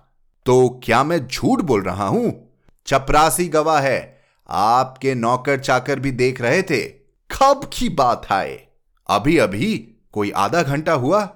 तो 0.46 0.82
क्या 0.84 1.04
मैं 1.04 1.28
झूठ 1.28 1.62
बोल 1.62 1.82
रहा 1.82 2.08
हूँ? 2.08 2.52
चपरासी 2.88 3.48
गवाह 3.48 3.80
है। 3.80 4.24
आपके 4.50 5.16
नौकर 5.16 5.60
चाकर 5.60 6.00
भी 6.00 6.12
देख 6.12 6.42
रहे 6.42 6.62
थे। 6.62 6.82
कब 7.30 7.70
की 7.74 7.90
बात 7.90 8.26
है? 8.32 8.70
अभी 9.10 9.38
अभी 9.38 9.95
कोई 10.16 10.32
आधा 10.38 10.62
घंटा 10.64 10.94
हुआ, 10.94 11.30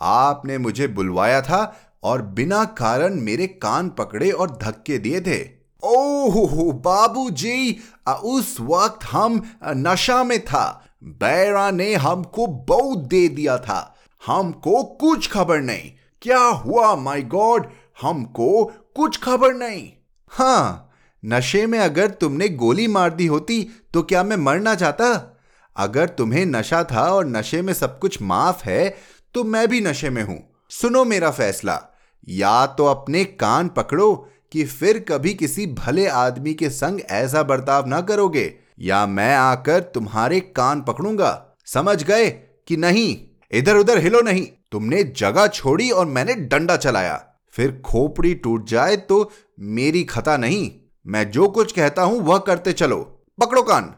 आपने 0.00 0.58
मुझे 0.58 0.88
बुलवाया 0.88 1.40
था 1.42 1.62
और 2.02 2.22
बिना 2.22 2.64
कारण 2.64 3.14
मेरे 3.20 3.46
कान 3.46 3.88
पकड़े 3.88 4.30
और 4.30 4.58
धक्के 4.62 4.98
दिए 4.98 5.20
थे। 5.20 5.42
ओह 5.82 6.72
बाबू 6.74 7.28
जी 7.30 7.78
उस 8.24 8.56
वक्त 8.60 9.04
हम 9.04 9.40
नशा 9.66 10.22
में 10.24 10.38
था। 10.44 10.64
बैरा 11.04 11.70
ने 11.70 11.94
हमको 11.94 12.46
बहुत 12.46 12.98
दे 12.98 13.26
दिया 13.28 13.56
था। 13.58 13.94
हमको 14.26 14.82
कुछ 15.00 15.30
खबर 15.30 15.60
नहीं। 15.60 15.90
क्या 16.22 16.38
हुआ, 16.38 16.94
माय 16.96 17.22
गॉड? 17.22 17.66
हमको 18.02 18.64
कुछ 18.96 19.18
खबर 19.22 19.54
नहीं। 19.54 19.88
हाँ 20.32 20.90
नशे 21.22 21.66
में 21.66 21.78
अगर 21.78 22.10
तुमने 22.10 22.48
गोली 22.48 22.86
मार 22.88 23.10
दी 23.10 23.26
होती 23.26 23.66
तो 23.94 24.02
क्या 24.02 24.22
मैं 24.22 24.36
मरना 24.36 24.74
चाहता? 24.74 25.33
अगर 25.76 26.08
तुम्हें 26.08 26.44
नशा 26.46 26.82
था 26.84 27.08
और 27.12 27.26
नशे 27.26 27.62
में 27.62 27.72
सब 27.72 27.98
कुछ 27.98 28.20
माफ़ 28.22 28.64
है 28.64 28.88
तो 29.34 29.44
मैं 29.44 29.66
भी 29.68 29.80
नशे 29.80 30.10
में 30.10 30.22
हूँ। 30.22 30.38
सुनो 30.70 31.04
मेरा 31.04 31.30
फैसला। 31.30 31.80
या 32.28 32.66
तो 32.66 32.84
अपने 32.86 33.24
कान 33.24 33.68
पकड़ो 33.68 34.14
कि 34.52 34.64
फिर 34.64 34.98
कभी 34.98 35.32
किसी 35.34 35.66
भले 35.68 36.06
आदमी 36.06 36.54
के 36.54 36.70
संग 36.70 37.00
ऐसा 37.00 37.42
बर्ताव 37.42 37.86
ना 37.86 38.00
करोगे, 38.00 38.52
या 38.78 39.06
मैं 39.06 39.34
आकर 39.36 39.80
तुम्हारे 39.94 40.40
कान 40.40 40.80
पकड़ूँगा। 40.80 41.56
समझ 41.66 42.02
गए 42.04 42.30
कि 42.68 42.76
नहीं? 42.76 43.16
इधर 43.52 43.76
उधर 43.76 43.98
हिलो 43.98 44.20
नहीं। 44.20 44.46
तुमने 44.72 45.02
जगह 45.16 45.46
छोड़ी 45.46 45.90
और 45.90 46.06
मैंने 46.06 46.34
डंडा 46.34 46.76
चलाया। 46.76 47.20
फिर 47.54 47.80
खोपड़ी 47.84 48.34
टूट 48.34 48.68
जाए 48.68 48.96
तो 48.96 49.30
मेरी 49.60 50.02
खता 50.04 50.36
नहीं। 50.36 50.70
मैं 51.06 51.30
जो 51.30 51.48
कुछ 51.48 51.72
कहता 51.72 52.02
हूँ, 52.02 52.20
वह 52.20 52.38
करते 52.38 52.72
चलो। 52.72 52.98
पकड़ो 53.40 53.62
कान। 53.62 53.94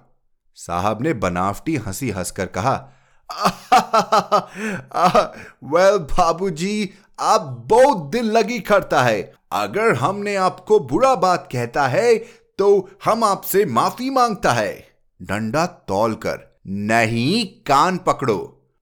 साहब 0.56 1.02
ने 1.02 1.12
बनावटी 1.14 1.76
हँसी 1.76 2.10
हंसकर 2.10 2.46
कहा 2.56 2.74
वेल 5.64 5.98
बाबूजी, 6.10 6.90
आप 7.18 7.64
बहुत 7.66 8.10
दिल 8.12 8.30
लगी 8.32 8.58
करता 8.60 9.02
है। 9.02 9.20
अगर 9.52 9.94
हमने 9.94 10.34
आपको 10.36 10.78
बुरा 10.82 11.14
बात 11.16 11.48
कहता 11.52 11.86
है 11.88 12.16
तो 12.58 12.88
हम 13.04 13.24
आपसे 13.24 13.64
माफ़ी 13.66 14.10
माँगता 14.10 14.52
है। 14.52 14.72
डंडा 15.20 15.66
तौल 15.88 16.14
कर 16.16 16.38
नहीं, 16.66 17.44
कान 17.66 17.98
पकड़ो। 17.98 18.38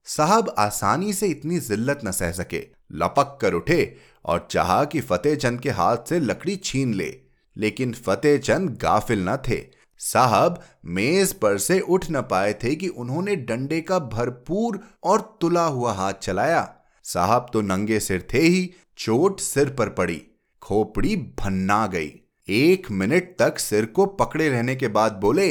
साहब 0.06 0.54
आसानी 0.58 1.12
से 1.12 1.26
इतनी 1.26 1.58
जिल्लत 1.60 2.00
न 2.04 2.10
सह 2.12 2.32
सके। 2.32 2.62
लपक 2.92 3.38
कर 3.40 3.54
उठे 3.54 3.96
और 4.24 4.46
चाहा 4.50 4.84
कि 4.84 5.00
फतेह 5.00 5.34
चंद 5.37 5.60
के 5.60 5.70
हाथ 5.70 6.08
से 6.08 6.20
लकड़ी 6.20 6.56
छीन 6.56 6.94
ले, 6.94 7.14
लेकिन 7.56 7.92
फतेह 7.96 8.38
चंद 8.38 8.78
गाफिल 8.82 9.28
न 9.28 9.37
थे। 9.48 9.56
साहब 10.00 10.61
मेज 10.85 11.33
पर 11.33 11.59
से 11.59 11.78
उठ 11.80 12.07
न 12.11 12.20
पाए 12.22 12.52
थे 12.54 12.74
कि 12.74 12.88
उन्होंने 12.88 13.37
डंडे 13.37 13.80
का 13.80 13.98
भरपूर 13.98 14.80
और 15.04 15.20
तुला 15.40 15.64
हुआ 15.64 15.92
हाथ 15.92 16.12
चलाया। 16.12 16.68
साहब 17.04 17.46
तो 17.52 17.61
नंगे 17.61 18.00
सिर 18.00 18.26
थे 18.35 18.38
ही, 18.38 18.70
चोट 18.98 19.40
सिर 19.40 19.70
पर 19.70 19.88
पड़ी, 19.88 20.20
खोपड़ी 20.62 21.16
भन्ना 21.16 21.87
गई। 21.87 22.12
एक 22.48 22.90
मिनट 22.90 23.35
तक 23.38 23.59
सिर 23.59 23.87
को 23.87 24.07
पकड़े 24.07 24.48
रहने 24.48 24.76
के 24.76 24.88
बाद 24.88 25.12
बोले, 25.12 25.50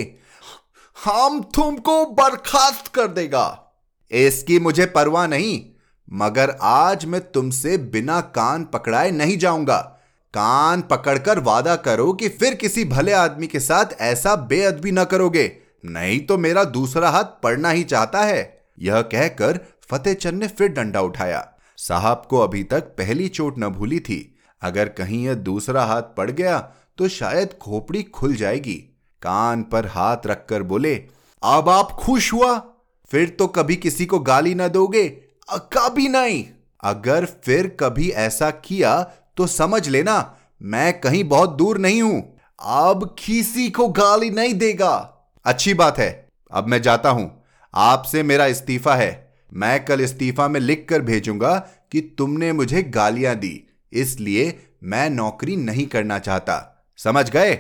हम 0.97 1.41
तुमको 1.56 2.06
बर्खास्त 2.06 2.88
कर 2.88 3.08
देगा। 3.08 3.60
इसकी 4.12 4.60
मुझे 4.60 4.86
परवाह 4.86 5.27
नहीं, 5.27 5.62
मगर 6.12 6.56
आज 6.62 7.06
मैं 7.06 7.21
तुमसे 7.32 7.77
बिना 7.77 8.19
कान 8.21 8.65
पकड़ाए 8.65 9.12
नहीं 9.12 9.38
जाऊँगा। 9.38 9.92
कान 10.34 10.82
पकड़कर 10.82 11.39
वादा 11.39 11.76
करो 11.76 12.12
कि 12.13 12.30
फिर 12.30 12.54
किसी 12.54 12.84
भले 12.86 13.12
आदमी 13.12 13.48
के 13.48 13.60
साथ 13.60 14.02
ऐसा 14.02 14.36
बेअदबी 14.36 14.91
न 14.91 15.04
करोगे। 15.04 15.52
नहीं 15.86 16.19
तो 16.19 16.38
मेरा 16.38 16.63
दूसरा 16.63 17.10
हाथ 17.10 17.24
पड़ना 17.43 17.69
ही 17.69 17.84
चाहता 17.84 18.22
है। 18.22 18.41
यह 18.80 19.02
कहकर 19.02 19.60
फतेह 19.89 20.13
चंद 20.13 20.39
ने 20.39 20.48
फिर 20.48 20.67
डंडा 20.67 21.02
उठाया। 21.02 21.48
साहब 21.78 22.26
को 22.30 22.39
अभी 22.39 22.63
तक 22.63 22.84
पहली 22.98 23.28
चोट 23.28 23.60
न 23.60 23.67
भूली 23.67 24.00
थी। 24.00 24.19
अगर 24.62 24.89
कहीं 24.89 25.24
यह 25.26 25.34
दूसरा 25.34 25.84
हाथ 25.86 26.02
पड़ 26.17 26.30
गया 26.32 26.58
तो 26.98 27.08
शायद 27.08 27.54
खोपड़ी 27.62 28.04
खुल 28.04 28.36
जाएगी। 28.36 28.76
कान 29.22 29.63
पर 29.63 29.88
हाथ 29.88 30.28
रखकर 30.28 30.63
बोले, 30.63 30.96
अब 31.43 31.69
आप 31.69 31.91
खुश 31.91 32.34
हुआ? 32.34 32.62
फिर 33.12 33.30
तो 33.30 33.48
कभी 33.48 33.76
किसी 33.76 34.06
को 34.06 34.19
गाली 34.19 34.54
ना 34.56 34.67
दोगे 34.67 35.08
कभी 35.74 36.08
नहीं। 36.08 36.46
अगर 36.84 37.26
फिर 37.26 37.67
कभी 37.80 38.10
ऐसा 38.10 38.50
किया 38.52 38.96
तो 39.38 39.48
समझ 39.48 39.88
लेना 39.89 40.36
मैं 40.62 41.00
कहीं 41.02 41.24
बहुत 41.24 41.56
दूर 41.56 41.78
नहीं 41.78 42.02
हूँ। 42.02 42.22
अब 42.60 43.15
किसी 43.19 43.69
को 43.69 43.88
गाली 43.88 44.30
नहीं 44.30 44.54
देगा। 44.54 44.96
अच्छी 45.46 45.74
बात 45.74 45.98
है 45.98 46.30
अब 46.52 46.67
मैं 46.67 46.82
जाता 46.82 47.10
हूँ। 47.10 47.43
आपसे 47.74 48.24
मेरा 48.24 48.46
इस्तीफा 48.46 48.96
है। 48.96 49.12
मैं 49.54 49.86
कल 49.86 50.02
इस्तीफा 50.02 50.48
में 50.48 50.60
लिख 50.60 50.86
कर 50.89 51.02
भेजूँगा 51.02 51.58
कि 51.91 52.02
तुमने 52.17 52.52
मुझे 52.52 52.84
गालियाँ 52.84 53.36
दी 53.36 53.67
इसलिए 53.93 54.69
मैं 54.84 55.10
नौकरी 55.10 55.56
नहीं 55.56 55.86
करना 55.88 56.19
चाहता। 56.19 56.86
समझ 56.98 57.30
गए? 57.30 57.52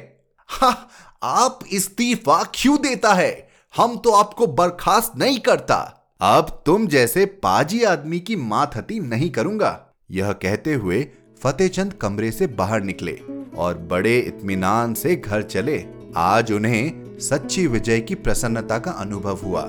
हा, 0.49 0.89
आप 1.23 1.59
इस्तीफा 1.71 2.43
क्यों 2.55 2.77
देता 2.77 3.13
है? 3.13 3.49
हम 3.73 3.97
तो 3.97 4.11
आपको 4.11 4.47
बर्खास्त 4.47 5.13
नहीं 5.17 5.39
करता। 5.39 5.77
अब 6.21 6.63
तुम 6.65 6.87
जैसे 6.87 7.25
पाजी 7.25 7.83
आदमी 7.83 8.19
की 8.19 8.35
माथती 8.35 8.99
नहीं 8.99 9.29
करूँगा। 9.29 9.79
यह 10.11 10.31
कहते 10.31 10.73
हुए 10.73 11.07
फतेहचंद 11.43 11.93
कमरे 11.93 12.31
से 12.31 12.47
बाहर 12.47 12.83
निकले 12.83 13.19
और 13.57 13.77
बड़े 13.77 14.19
इत्मीनान 14.19 14.93
से 14.93 15.15
घर 15.15 15.41
चले। 15.41 15.85
आज 16.15 16.51
उन्हें 16.51 17.19
सच्ची 17.19 17.67
विजय 17.67 18.01
की 18.01 18.15
प्रसन्नता 18.15 18.79
का 18.79 18.91
अनुभव 18.91 19.37
हुआ। 19.37 19.61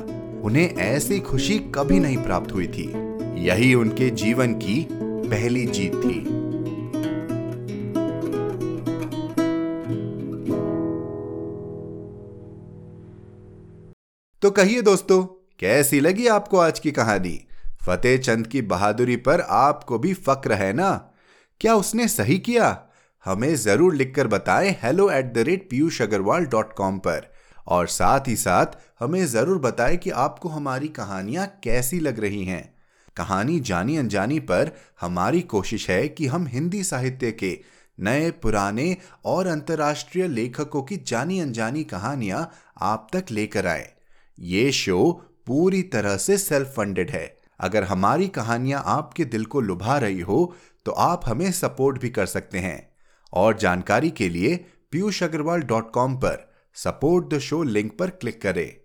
उन्हें 0.43 0.75
ऐसी 0.77 1.21
खुशी 1.21 1.59
कभी 1.59 2.01
नहीं 2.01 2.19
प्राप्त 2.19 2.53
हुई 2.53 2.67
थी। 2.67 2.93
यही 3.45 3.75
उनके 3.75 4.11
जीवन 4.11 4.55
की 4.55 4.89
पहली 5.03 5.67
जीत 5.67 5.93
थी। 5.93 6.25
तो 14.43 14.51
कहिए 14.51 14.83
दोस्तों, 14.83 15.25
कैसी 15.59 16.01
लगी 16.01 16.27
आपको 16.27 16.59
आज 16.59 16.79
की 16.79 16.91
कहानी? 16.91 17.47
फतेह 17.87 18.19
चंद 18.19 18.47
की 18.47 18.63
बहादुरी 18.63 19.17
पर 19.17 19.41
आपको 19.41 19.99
भी 19.99 20.15
फक्र 20.15 20.53
है 20.53 20.73
ना? 20.73 21.11
क्या 21.61 21.75
उसने 21.75 22.07
सही 22.09 22.39
किया? 22.39 22.67
हमें 23.27 23.55
ज़रूर 23.57 23.95
लिखकर 23.95 24.27
बताएँ 24.27 24.71
hello 24.83 25.09
at 25.11 25.33
the 25.35 25.39
rate 25.39 25.69
Piyush 25.71 26.01
Agarwal 26.03 26.47
dot 26.47 26.73
com 26.73 26.99
पर। 26.99 27.31
और 27.67 27.87
साथ 27.87 28.29
ही 28.29 28.35
साथ, 28.37 28.67
हमें 29.01 29.25
ज़रूर 29.27 29.59
बताएँ 29.59 29.97
कि 29.97 30.11
आपको 30.11 30.49
हमारी 30.49 30.89
कहानियाँ 30.89 31.47
कैसी 31.65 32.01
लग 32.01 32.19
रही 32.21 32.45
हैं। 32.45 32.75
कहानी 33.17 33.59
जानी 33.61 33.97
अनजानी 33.97 34.39
पर 34.41 34.73
हमारी 35.01 35.41
कोशिश 35.41 35.89
है 35.91 36.09
कि 36.09 36.27
हम 36.27 36.47
हिंदी 36.47 36.83
साहित्य 36.85 37.31
के 37.33 37.59
नए, 37.99 38.31
पुराने 38.33 38.97
और 39.25 39.47
अंतर्राष्ट्रीय 39.47 40.29
लेखकों 40.29 40.83
की 40.83 40.97
जानी 41.07 41.41
अनजानी 41.41 41.85
कहानियाँ 41.85 42.51
आप 42.83 43.09
तक 43.13 43.31
लेकर 43.31 43.67
आए। 43.67 43.89
ये 44.39 44.71
शो 44.73 45.11
पूरी 45.47 45.83
तरह 45.83 46.17
से 46.17 46.39
सेल्फ 46.39 46.75
फंडेड 46.77 47.11
है। 47.11 47.27
अगर 47.61 47.85
हमारी 47.85 48.29
कहानियाँ 48.29 48.83
आपके 48.87 49.25
दिल 49.25 49.45
को 49.45 49.61
लुभा 49.61 49.99
रही 49.99 50.21
हो 50.21 50.55
तो 50.85 50.93
आप 50.93 51.21
हमें 51.27 51.53
सपोर्ट 51.53 51.99
भी 51.99 52.11
कर 52.11 52.27
सकते 52.27 52.59
हैं। 52.59 52.95
और 53.33 53.59
जानकारी 53.59 54.11
के 54.11 54.29
लिए 54.29 54.67
पीयूष 54.91 55.23
अग्रवाल 55.23 55.61
डॉट 55.61 55.91
कॉम 55.91 56.17
पर 56.17 56.55
सपोर्ट 56.75 57.35
द 57.35 57.39
शो 57.39 57.63
लिंक 57.63 57.99
पर 57.99 58.11
क्लिक 58.11 58.43
करें। 58.43 58.77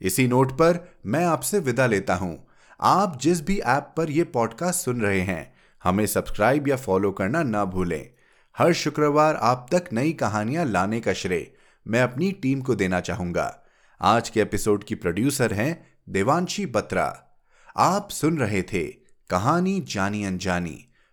इसी 0.00 0.28
नोट 0.28 0.52
पर 0.52 0.94
मैं 1.06 1.24
आपसे 1.24 1.58
विदा 1.58 1.86
लेता 1.86 2.14
हूँ। 2.14 2.46
आप 2.80 3.18
जिस 3.20 3.46
भी 3.46 3.58
ऐप 3.58 3.94
पर 3.96 4.10
यह 4.10 4.24
पॉडकास्ट 4.24 4.80
सुन 4.80 5.00
रहे 5.00 5.20
हैं, 5.20 5.54
हमें 5.84 6.06
सब्सक्राइब 6.06 6.68
या 6.68 6.76
फॉलो 6.76 7.12
करना 7.12 7.42
ना 7.42 7.64
भूलें। 7.64 8.10
हर 8.58 8.72
शुक्रवार 8.72 9.36
आप 9.36 9.66
तक 9.72 9.84
नई 9.92 10.12
कहानियाँ 10.12 10.64
लाने 10.64 11.00
का 11.00 11.12
श्रेय 11.12 11.52
मैं 11.86 12.02
अपनी 12.02 12.32
टीम 12.32 12.60
को 12.60 12.74
देना 12.74 13.00
चाहूँगा। 13.00 13.64
आज 14.00 14.28
के 14.28 14.40
एपिसोड 14.40 14.84
की 14.84 14.94
प्रोड्यूसर 14.94 15.52
हैं 15.52 15.86
देवांशी 16.08 16.66
बत्रा। 16.66 17.38
आप 17.76 18.10
सुन 18.10 18.38
रहे 18.38 18.62
थे 18.62 18.88
कहानी 19.30 19.80
जानी 19.80 20.24
अनजानी। 20.24 20.89